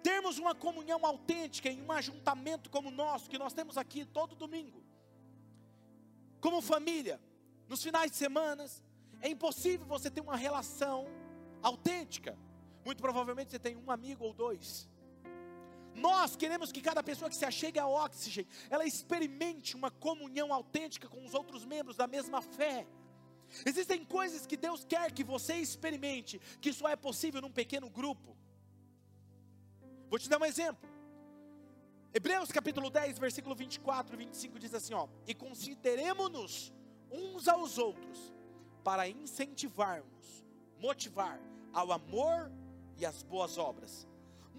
[0.03, 4.35] termos uma comunhão autêntica em um ajuntamento como o nosso, que nós temos aqui todo
[4.35, 4.79] domingo,
[6.39, 7.19] como família,
[7.67, 8.83] nos finais de semanas,
[9.21, 10.97] é impossível você ter uma relação
[11.63, 12.37] autêntica.
[12.85, 14.87] Muito provavelmente você tem um amigo ou dois.
[15.97, 21.09] Nós queremos que cada pessoa que se achegue ao oxigênio, ela experimente uma comunhão autêntica
[21.09, 22.85] com os outros membros da mesma fé.
[23.65, 28.37] Existem coisas que Deus quer que você experimente, que só é possível num pequeno grupo.
[30.09, 30.87] Vou te dar um exemplo.
[32.13, 36.71] Hebreus capítulo 10, versículo 24 e 25 diz assim, ó: "E consideremos-nos
[37.11, 38.33] uns aos outros
[38.83, 40.45] para incentivarmos,
[40.79, 41.39] motivar
[41.73, 42.51] ao amor
[42.97, 44.07] e às boas obras.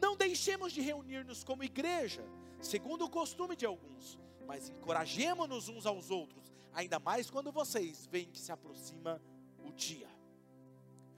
[0.01, 2.25] Não deixemos de reunir-nos como igreja,
[2.61, 8.31] segundo o costume de alguns, mas encorajemos-nos uns aos outros, ainda mais quando vocês veem
[8.31, 9.21] que se aproxima
[9.65, 10.09] o dia.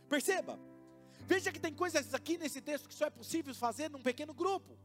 [0.09, 0.59] Perceba,
[1.27, 4.77] veja que tem coisas aqui nesse texto que só é possível fazer num pequeno grupo,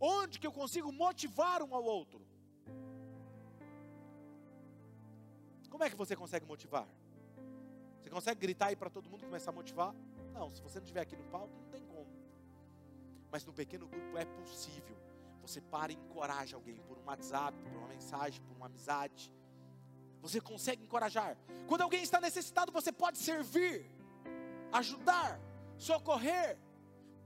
[0.00, 2.26] onde que eu consigo motivar um ao outro.
[5.68, 6.88] Como é que você consegue motivar?
[8.00, 9.94] Você consegue gritar aí para todo mundo começar a motivar?
[10.32, 11.85] Não, se você não estiver aqui no palco, não tem.
[13.30, 14.96] Mas no pequeno grupo é possível.
[15.42, 19.32] Você para e encoraja alguém por um WhatsApp, por uma mensagem, por uma amizade.
[20.20, 21.36] Você consegue encorajar.
[21.66, 23.90] Quando alguém está necessitado, você pode servir,
[24.72, 25.40] ajudar,
[25.78, 26.58] socorrer,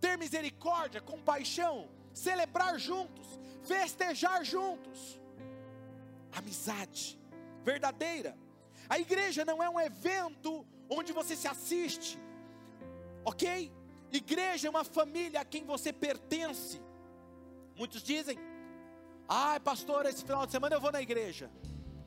[0.01, 5.21] ter misericórdia, compaixão, celebrar juntos, festejar juntos.
[6.33, 7.21] Amizade
[7.63, 8.37] verdadeira.
[8.89, 12.19] A igreja não é um evento onde você se assiste,
[13.25, 13.73] ok?
[14.13, 16.81] Igreja é uma família a quem você pertence.
[17.77, 18.39] Muitos dizem,
[19.29, 21.51] ai ah, pastor, esse final de semana eu vou na igreja.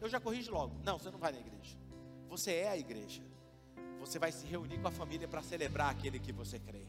[0.02, 0.76] Eu já corrijo logo.
[0.84, 1.78] Não, você não vai na igreja.
[2.28, 3.24] Você é a igreja.
[4.00, 6.86] Você vai se reunir com a família para celebrar aquele que você crê.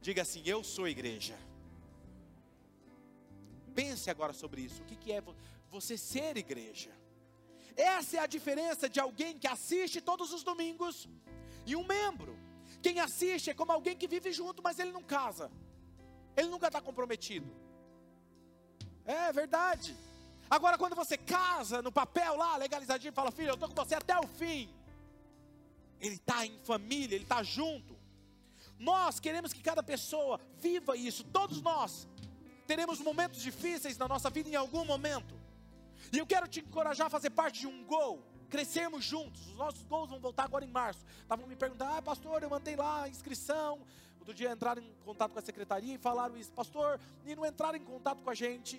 [0.00, 1.36] Diga assim: Eu sou igreja.
[3.74, 4.82] Pense agora sobre isso.
[4.82, 5.22] O que é
[5.70, 6.90] você ser igreja?
[7.76, 11.08] Essa é a diferença de alguém que assiste todos os domingos
[11.66, 12.38] e um membro.
[12.82, 15.50] Quem assiste é como alguém que vive junto, mas ele não casa.
[16.36, 17.50] Ele nunca está comprometido.
[19.04, 19.96] É verdade.
[20.48, 24.18] Agora, quando você casa no papel lá, legalizadinho, fala, filho, eu estou com você até
[24.18, 24.68] o fim.
[26.00, 27.98] Ele está em família, ele está junto.
[28.78, 32.08] Nós queremos que cada pessoa viva isso, todos nós
[32.66, 35.34] teremos momentos difíceis na nossa vida em algum momento.
[36.12, 39.46] E eu quero te encorajar a fazer parte de um gol, crescermos juntos.
[39.46, 41.02] Os nossos gols vão voltar agora em março.
[41.22, 43.80] Estavam me perguntando, ah, pastor, eu mandei lá a inscrição.
[44.18, 47.78] Outro dia entraram em contato com a secretaria e falaram isso, pastor, e não entraram
[47.78, 48.78] em contato com a gente,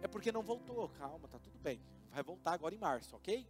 [0.00, 0.88] é porque não voltou.
[0.98, 1.78] Calma, tá tudo bem.
[2.10, 3.46] Vai voltar agora em março, ok?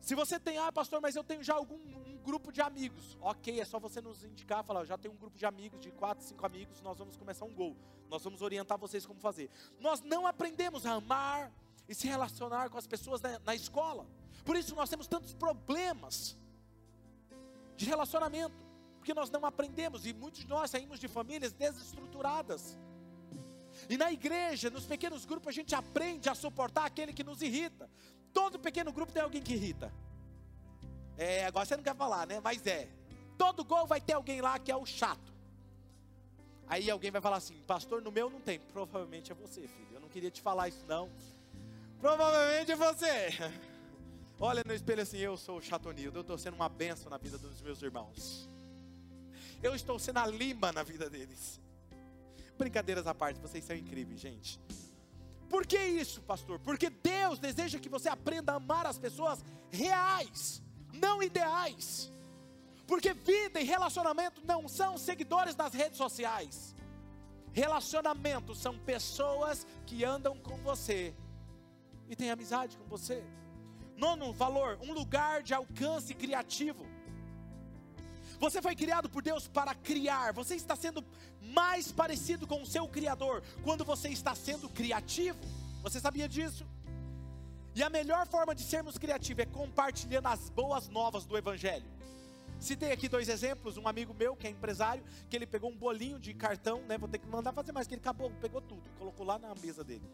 [0.00, 3.60] Se você tem, ah, pastor, mas eu tenho já algum um grupo de amigos, ok,
[3.60, 6.44] é só você nos indicar, falar, já tenho um grupo de amigos, de quatro, cinco
[6.46, 7.76] amigos, nós vamos começar um gol.
[8.08, 9.50] Nós vamos orientar vocês como fazer.
[9.80, 11.50] Nós não aprendemos a amar
[11.88, 14.06] e se relacionar com as pessoas na, na escola.
[14.44, 16.36] Por isso nós temos tantos problemas
[17.76, 18.54] de relacionamento,
[18.98, 22.78] porque nós não aprendemos e muitos de nós saímos de famílias desestruturadas.
[23.88, 27.90] E na igreja, nos pequenos grupos, a gente aprende a suportar aquele que nos irrita.
[28.32, 29.92] Todo pequeno grupo tem alguém que irrita.
[31.16, 32.40] É, agora você não quer falar, né?
[32.40, 32.88] Mas é.
[33.36, 35.32] Todo gol vai ter alguém lá que é o chato.
[36.66, 38.58] Aí alguém vai falar assim, pastor, no meu não tem.
[38.58, 39.88] Provavelmente é você, filho.
[39.92, 41.10] Eu não queria te falar isso, não.
[42.04, 43.30] Provavelmente você.
[44.38, 46.18] Olha no espelho assim, eu sou o chatonildo.
[46.18, 48.46] Eu estou sendo uma benção na vida dos meus irmãos.
[49.62, 51.58] Eu estou sendo a lima na vida deles.
[52.58, 54.60] Brincadeiras à parte, vocês são incríveis, gente.
[55.48, 56.58] Por que isso, pastor?
[56.58, 62.12] Porque Deus deseja que você aprenda a amar as pessoas reais, não ideais.
[62.86, 66.74] Porque vida e relacionamento não são seguidores das redes sociais.
[67.54, 71.14] Relacionamento são pessoas que andam com você
[72.08, 73.24] e têm amizade com você.
[73.96, 76.84] Nono valor, um lugar de alcance criativo.
[78.38, 80.32] Você foi criado por Deus para criar.
[80.32, 81.04] Você está sendo
[81.40, 85.38] mais parecido com o seu Criador quando você está sendo criativo.
[85.82, 86.66] Você sabia disso?
[87.74, 91.84] E a melhor forma de sermos criativos é compartilhando as boas novas do Evangelho.
[92.60, 96.18] Citei aqui dois exemplos, um amigo meu que é empresário, que ele pegou um bolinho
[96.18, 96.96] de cartão, né?
[96.96, 99.82] Vou ter que mandar fazer mais, que ele acabou, pegou tudo, colocou lá na mesa
[99.82, 100.08] dele.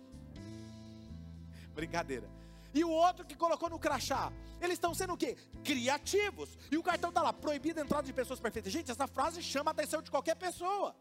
[1.81, 2.28] Brincadeira.
[2.74, 4.33] E o outro que colocou no crachá.
[4.61, 5.37] Eles estão sendo o quê?
[5.64, 6.51] Criativos.
[6.70, 8.72] E o cartão está lá, proibida a entrada de pessoas perfeitas.
[8.72, 10.95] Gente, essa frase chama a atenção de qualquer pessoa.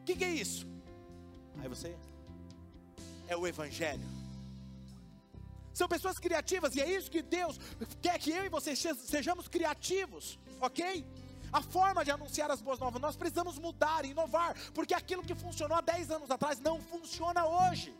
[0.00, 0.66] O que, que é isso?
[1.58, 1.96] Aí você.
[3.26, 4.06] É o Evangelho.
[5.72, 7.58] São pessoas criativas e é isso que Deus
[8.00, 11.04] quer que eu e você sejamos criativos, ok?
[11.52, 15.76] A forma de anunciar as boas novas, nós precisamos mudar, inovar, porque aquilo que funcionou
[15.76, 17.94] há 10 anos atrás não funciona hoje.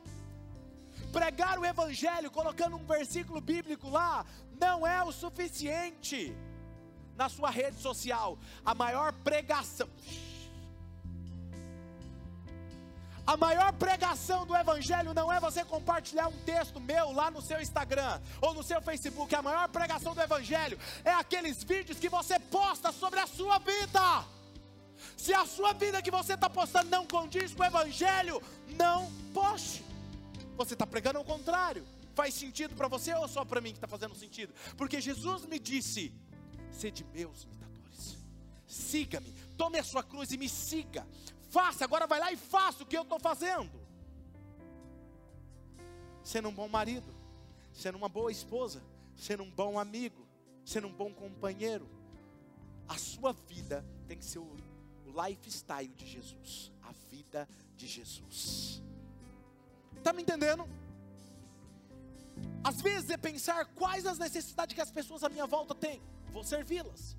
[1.17, 4.27] Pregar o Evangelho colocando um versículo bíblico lá
[4.61, 6.37] não é o suficiente.
[7.17, 9.89] Na sua rede social, a maior pregação.
[13.27, 17.63] A maior pregação do Evangelho não é você compartilhar um texto meu lá no seu
[17.63, 19.35] Instagram ou no seu Facebook.
[19.35, 24.27] A maior pregação do Evangelho é aqueles vídeos que você posta sobre a sua vida.
[25.17, 28.43] Se a sua vida que você está postando não condiz com o Evangelho,
[28.77, 29.86] não poste.
[30.57, 31.85] Você está pregando ao contrário.
[32.15, 34.55] Faz sentido para você ou só para mim que está fazendo sentido?
[34.77, 36.13] Porque Jesus me disse:
[36.73, 38.17] sede meus imitadores,
[38.67, 41.07] siga-me, tome a sua cruz e me siga.
[41.51, 43.71] Faça, agora vai lá e faça o que eu estou fazendo.
[46.25, 47.15] Sendo um bom marido,
[47.73, 48.83] sendo uma boa esposa,
[49.15, 50.27] sendo um bom amigo,
[50.65, 51.89] sendo um bom companheiro.
[52.89, 54.57] A sua vida tem que ser o
[55.05, 58.83] lifestyle de Jesus, a vida de Jesus.
[60.07, 60.65] Está me entendendo?
[62.63, 66.01] Às vezes é pensar quais as necessidades que as pessoas à minha volta têm.
[66.33, 67.17] Vou servi-las.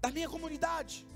[0.00, 1.06] Da minha comunidade.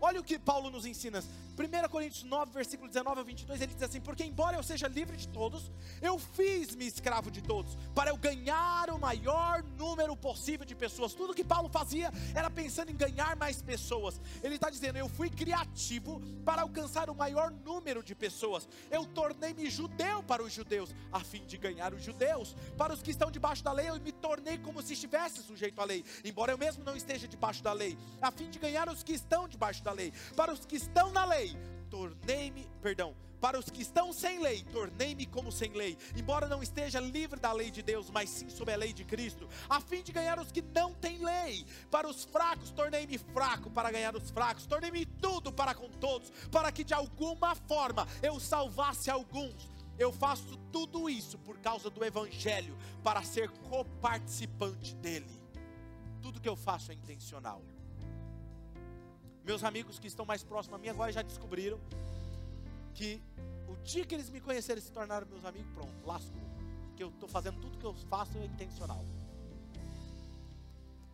[0.00, 1.22] Olha o que Paulo nos ensina.
[1.58, 5.16] 1 Coríntios 9, versículo 19 a 22, ele diz assim: Porque embora eu seja livre
[5.16, 10.76] de todos, eu fiz-me escravo de todos, para eu ganhar o maior número possível de
[10.76, 11.14] pessoas.
[11.14, 14.20] Tudo que Paulo fazia era pensando em ganhar mais pessoas.
[14.40, 18.68] Ele está dizendo: Eu fui criativo para alcançar o maior número de pessoas.
[18.88, 22.54] Eu tornei-me judeu para os judeus, a fim de ganhar os judeus.
[22.76, 25.84] Para os que estão debaixo da lei, eu me tornei como se estivesse sujeito à
[25.84, 29.12] lei, embora eu mesmo não esteja debaixo da lei, a fim de ganhar os que
[29.12, 30.12] estão debaixo da lei.
[30.36, 31.47] Para os que estão na lei,
[31.90, 36.98] tornei-me, perdão, para os que estão sem lei, tornei-me como sem lei, embora não esteja
[36.98, 40.10] livre da lei de Deus, mas sim sob a lei de Cristo, a fim de
[40.10, 41.64] ganhar os que não têm lei.
[41.90, 46.72] Para os fracos, tornei-me fraco para ganhar os fracos, tornei-me tudo para com todos, para
[46.72, 49.68] que de alguma forma eu salvasse alguns.
[49.98, 55.30] Eu faço tudo isso por causa do Evangelho, para ser coparticipante dele.
[56.22, 57.62] Tudo que eu faço é intencional.
[59.48, 61.80] Meus amigos que estão mais próximos a mim agora já descobriram
[62.92, 63.18] que
[63.66, 66.42] o dia que eles me conheceram e se tornaram meus amigos, pronto, lascou.
[66.88, 69.02] Porque eu estou fazendo tudo que eu faço é intencional.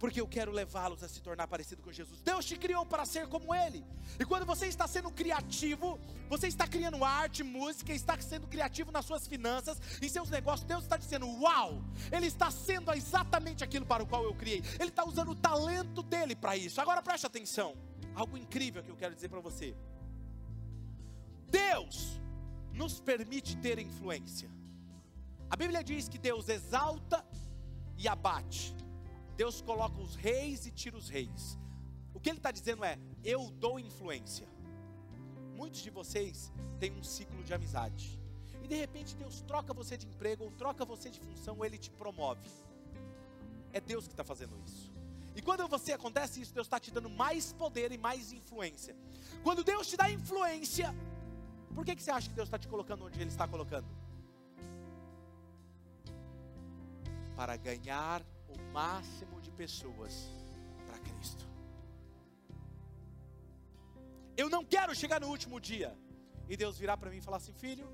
[0.01, 2.21] Porque eu quero levá-los a se tornar parecido com Jesus.
[2.23, 3.87] Deus te criou para ser como Ele.
[4.19, 5.97] E quando você está sendo criativo,
[6.29, 10.83] você está criando arte, música, está sendo criativo nas suas finanças, em seus negócios, Deus
[10.83, 11.81] está dizendo: Uau!
[12.11, 14.61] Ele está sendo exatamente aquilo para o qual eu criei.
[14.81, 16.81] Ele está usando o talento dele para isso.
[16.81, 17.77] Agora preste atenção
[18.15, 19.77] algo incrível que eu quero dizer para você.
[21.51, 22.21] Deus
[22.73, 24.51] nos permite ter influência.
[25.51, 27.25] A Bíblia diz que Deus exalta
[27.97, 28.75] e abate.
[29.37, 31.59] Deus coloca os reis e tira os reis.
[32.13, 34.49] O que ele está dizendo é: eu dou influência.
[35.55, 38.21] Muitos de vocês têm um ciclo de amizade.
[38.63, 41.77] E de repente Deus troca você de emprego, ou troca você de função, ou Ele
[41.77, 42.49] te promove.
[43.73, 44.94] É Deus que está fazendo isso.
[45.35, 48.97] E quando você acontece isso, Deus está te dando mais poder e mais influência.
[49.43, 50.95] Quando Deus te dá influência,
[51.75, 53.87] por que, que você acha que Deus está te colocando onde Ele está colocando?
[57.35, 60.31] Para ganhar o máximo de pessoas
[60.87, 61.45] para Cristo.
[64.37, 65.97] Eu não quero chegar no último dia
[66.49, 67.89] e Deus virar para mim e falar assim: Filho,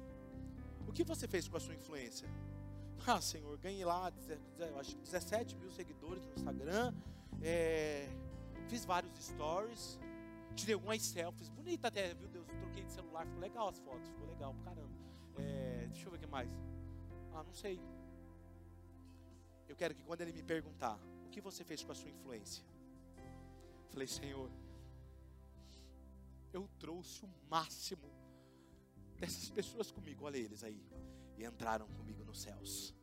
[0.87, 2.29] o que você fez com a sua influência?
[3.07, 4.13] Ah, Senhor, ganhei lá,
[4.79, 6.93] acho 17 mil seguidores no Instagram
[7.43, 8.09] é,
[8.69, 9.99] fiz vários stories,
[10.55, 12.47] tirei algumas selfies, bonita até, viu Deus?
[12.47, 14.95] Troquei de celular, ficou legal as fotos, ficou legal pra caramba.
[15.39, 16.51] É, deixa eu ver o que mais.
[17.33, 17.81] Ah, não sei.
[19.69, 22.65] Eu quero que quando ele me perguntar, o que você fez com a sua influência?
[23.91, 24.51] falei, Senhor,
[26.53, 28.09] eu trouxe o máximo
[29.19, 30.81] dessas pessoas comigo, olha eles aí,
[31.37, 32.95] e entraram comigo nos céus.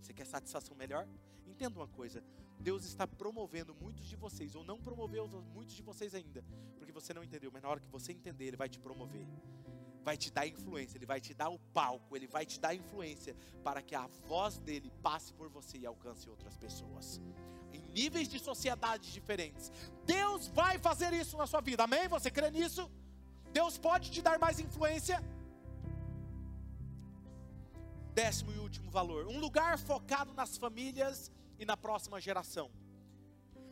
[0.00, 1.08] Você quer satisfação melhor?
[1.46, 2.22] Entenda uma coisa:
[2.60, 6.44] Deus está promovendo muitos de vocês, ou não promoveu muitos de vocês ainda,
[6.78, 9.26] porque você não entendeu, mas na hora que você entender, Ele vai te promover.
[10.06, 13.34] vai te dar influência, ele vai te dar o palco, ele vai te dar influência
[13.64, 17.20] para que a voz dele passe por você e alcance outras pessoas.
[17.72, 19.72] Em níveis de sociedades diferentes.
[20.04, 21.82] Deus vai fazer isso na sua vida.
[21.82, 22.06] Amém?
[22.06, 22.88] Você crê nisso?
[23.52, 25.20] Deus pode te dar mais influência?
[28.14, 32.70] Décimo e último valor: um lugar focado nas famílias e na próxima geração.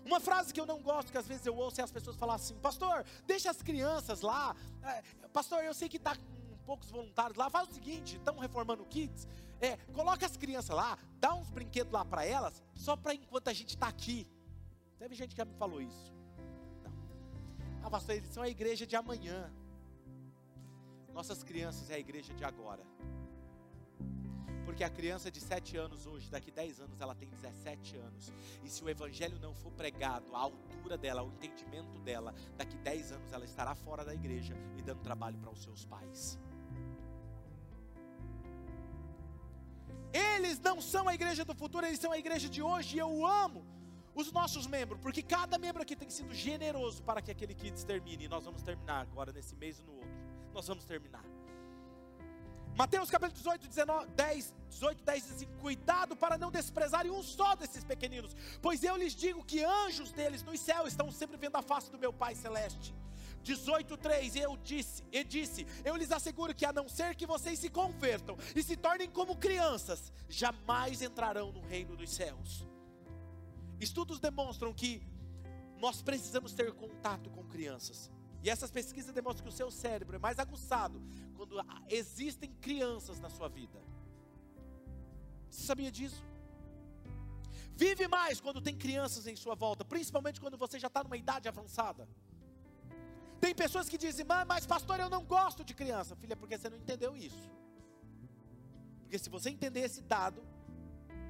[0.04, 2.34] Uma frase que eu não gosto, que às vezes eu ouço, é as pessoas falar
[2.34, 4.54] assim: Pastor, deixa as crianças lá.
[4.82, 7.48] É, pastor, eu sei que está com poucos voluntários lá.
[7.48, 9.26] Faz o seguinte: estão reformando kids.
[9.60, 13.52] É, coloca as crianças lá, dá uns brinquedos lá para elas, só para enquanto a
[13.52, 14.28] gente está aqui.
[14.98, 16.12] Teve gente que já me falou isso.
[16.82, 16.92] Não.
[17.82, 19.50] Ah, pastor, eles são a igreja de amanhã.
[21.14, 22.84] Nossas crianças é a igreja de agora.
[24.74, 28.32] Porque a criança de 7 anos hoje, daqui 10 anos, ela tem 17 anos.
[28.64, 33.12] E se o evangelho não for pregado à altura dela, ao entendimento dela, daqui 10
[33.12, 36.40] anos ela estará fora da igreja e dando trabalho para os seus pais.
[40.12, 42.96] Eles não são a igreja do futuro, eles são a igreja de hoje.
[42.96, 43.64] E eu amo
[44.12, 48.24] os nossos membros, porque cada membro aqui tem sido generoso para que aquele kids termine.
[48.24, 50.10] E nós vamos terminar agora nesse mês e no outro.
[50.52, 51.33] Nós vamos terminar.
[52.76, 57.54] Mateus capítulo 18, 19, 10, 18, 10 diz assim: Cuidado para não desprezarem um só
[57.54, 61.62] desses pequeninos, pois eu lhes digo que anjos deles nos céus estão sempre vendo a
[61.62, 62.92] face do meu Pai celeste.
[63.44, 67.68] 18:3 eu disse, e disse: Eu lhes asseguro que a não ser que vocês se
[67.68, 72.66] convertam e se tornem como crianças, jamais entrarão no reino dos céus.
[73.78, 75.00] Estudos demonstram que
[75.78, 78.10] nós precisamos ter contato com crianças.
[78.44, 81.00] E essas pesquisas demonstram que o seu cérebro é mais aguçado
[81.34, 81.56] quando
[81.88, 83.80] existem crianças na sua vida.
[85.48, 86.22] Você sabia disso?
[87.74, 91.48] Vive mais quando tem crianças em sua volta, principalmente quando você já está numa idade
[91.48, 92.06] avançada.
[93.40, 96.14] Tem pessoas que dizem, mas pastor, eu não gosto de criança.
[96.14, 97.50] Filha, porque você não entendeu isso.
[99.00, 100.42] Porque se você entender esse dado,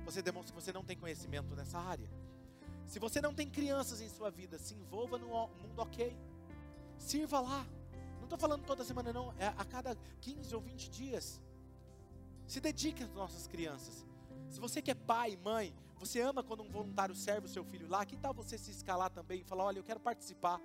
[0.05, 2.11] você demonstra que você não tem conhecimento nessa área.
[2.89, 6.17] Se você não tem crianças em sua vida, se envolva no mundo ok.
[7.05, 7.67] Sirva lá.
[8.17, 9.35] Não estou falando toda semana, não.
[9.39, 11.39] É a cada 15 ou 20 dias.
[12.47, 14.07] Se dedique às nossas crianças.
[14.49, 17.87] Se você que é pai, mãe, você ama quando um voluntário serve o seu filho
[17.89, 20.59] lá, que tal você se escalar também e falar: olha, eu quero participar,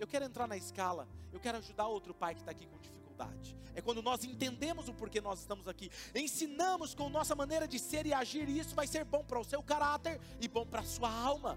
[0.00, 3.56] eu quero entrar na escala, eu quero ajudar outro pai que está aqui com dificuldade.
[3.72, 8.04] É quando nós entendemos o porquê nós estamos aqui, ensinamos com nossa maneira de ser
[8.04, 10.84] e agir, e isso vai ser bom para o seu caráter e bom para a
[10.84, 11.56] sua alma.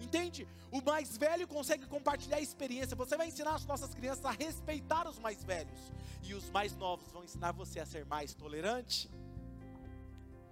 [0.00, 0.46] Entende?
[0.70, 2.96] O mais velho consegue compartilhar a experiência.
[2.96, 5.92] Você vai ensinar as nossas crianças a respeitar os mais velhos.
[6.22, 9.10] E os mais novos vão ensinar você a ser mais tolerante.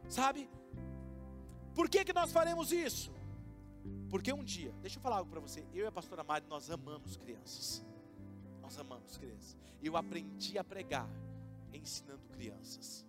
[0.09, 0.49] Sabe?
[1.75, 3.13] Por que, que nós faremos isso?
[4.11, 5.65] Porque um dia, deixa eu falar algo para você.
[5.73, 7.85] Eu e a pastora Mari, nós amamos crianças.
[8.61, 9.57] Nós amamos crianças.
[9.83, 11.09] Eu aprendi a pregar
[11.73, 13.07] ensinando crianças.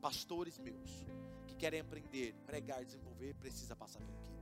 [0.00, 1.04] Pastores meus
[1.46, 4.35] que querem aprender, pregar, desenvolver, precisa passar pelo Kids.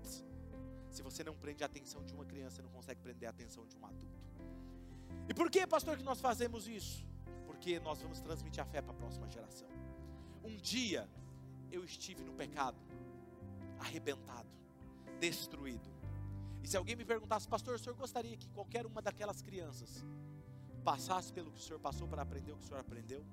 [0.94, 3.76] Se você não prende a atenção de uma criança, não consegue prender a atenção de
[3.76, 4.28] um adulto.
[5.28, 7.04] E por que, pastor, que nós fazemos isso?
[7.48, 9.66] Porque nós vamos transmitir a fé para a próxima geração.
[10.44, 11.08] Um dia
[11.72, 12.78] eu estive no pecado,
[13.80, 14.48] arrebentado,
[15.18, 15.90] destruído.
[16.62, 20.04] E se alguém me perguntasse, pastor, o senhor gostaria que qualquer uma daquelas crianças
[20.84, 23.26] passasse pelo que o senhor passou para aprender o que o senhor aprendeu?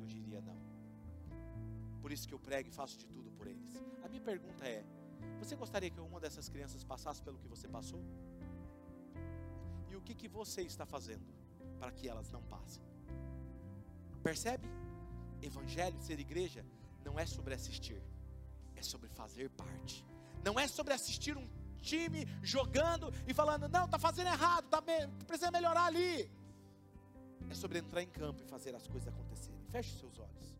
[0.00, 0.56] Eu diria não.
[2.00, 3.76] Por isso que eu prego e faço de tudo por eles.
[4.02, 4.82] A minha pergunta é:
[5.38, 8.02] você gostaria que uma dessas crianças passasse pelo que você passou?
[9.90, 11.26] E o que, que você está fazendo
[11.78, 12.82] para que elas não passem?
[14.22, 14.68] Percebe?
[15.40, 16.64] Evangelho, ser igreja,
[17.04, 18.02] não é sobre assistir,
[18.76, 20.04] é sobre fazer parte.
[20.44, 21.48] Não é sobre assistir um
[21.80, 24.82] time jogando e falando, não, está fazendo errado, tá
[25.26, 26.30] precisa melhorar ali.
[27.48, 29.60] É sobre entrar em campo e fazer as coisas acontecerem.
[29.70, 30.57] Feche seus olhos.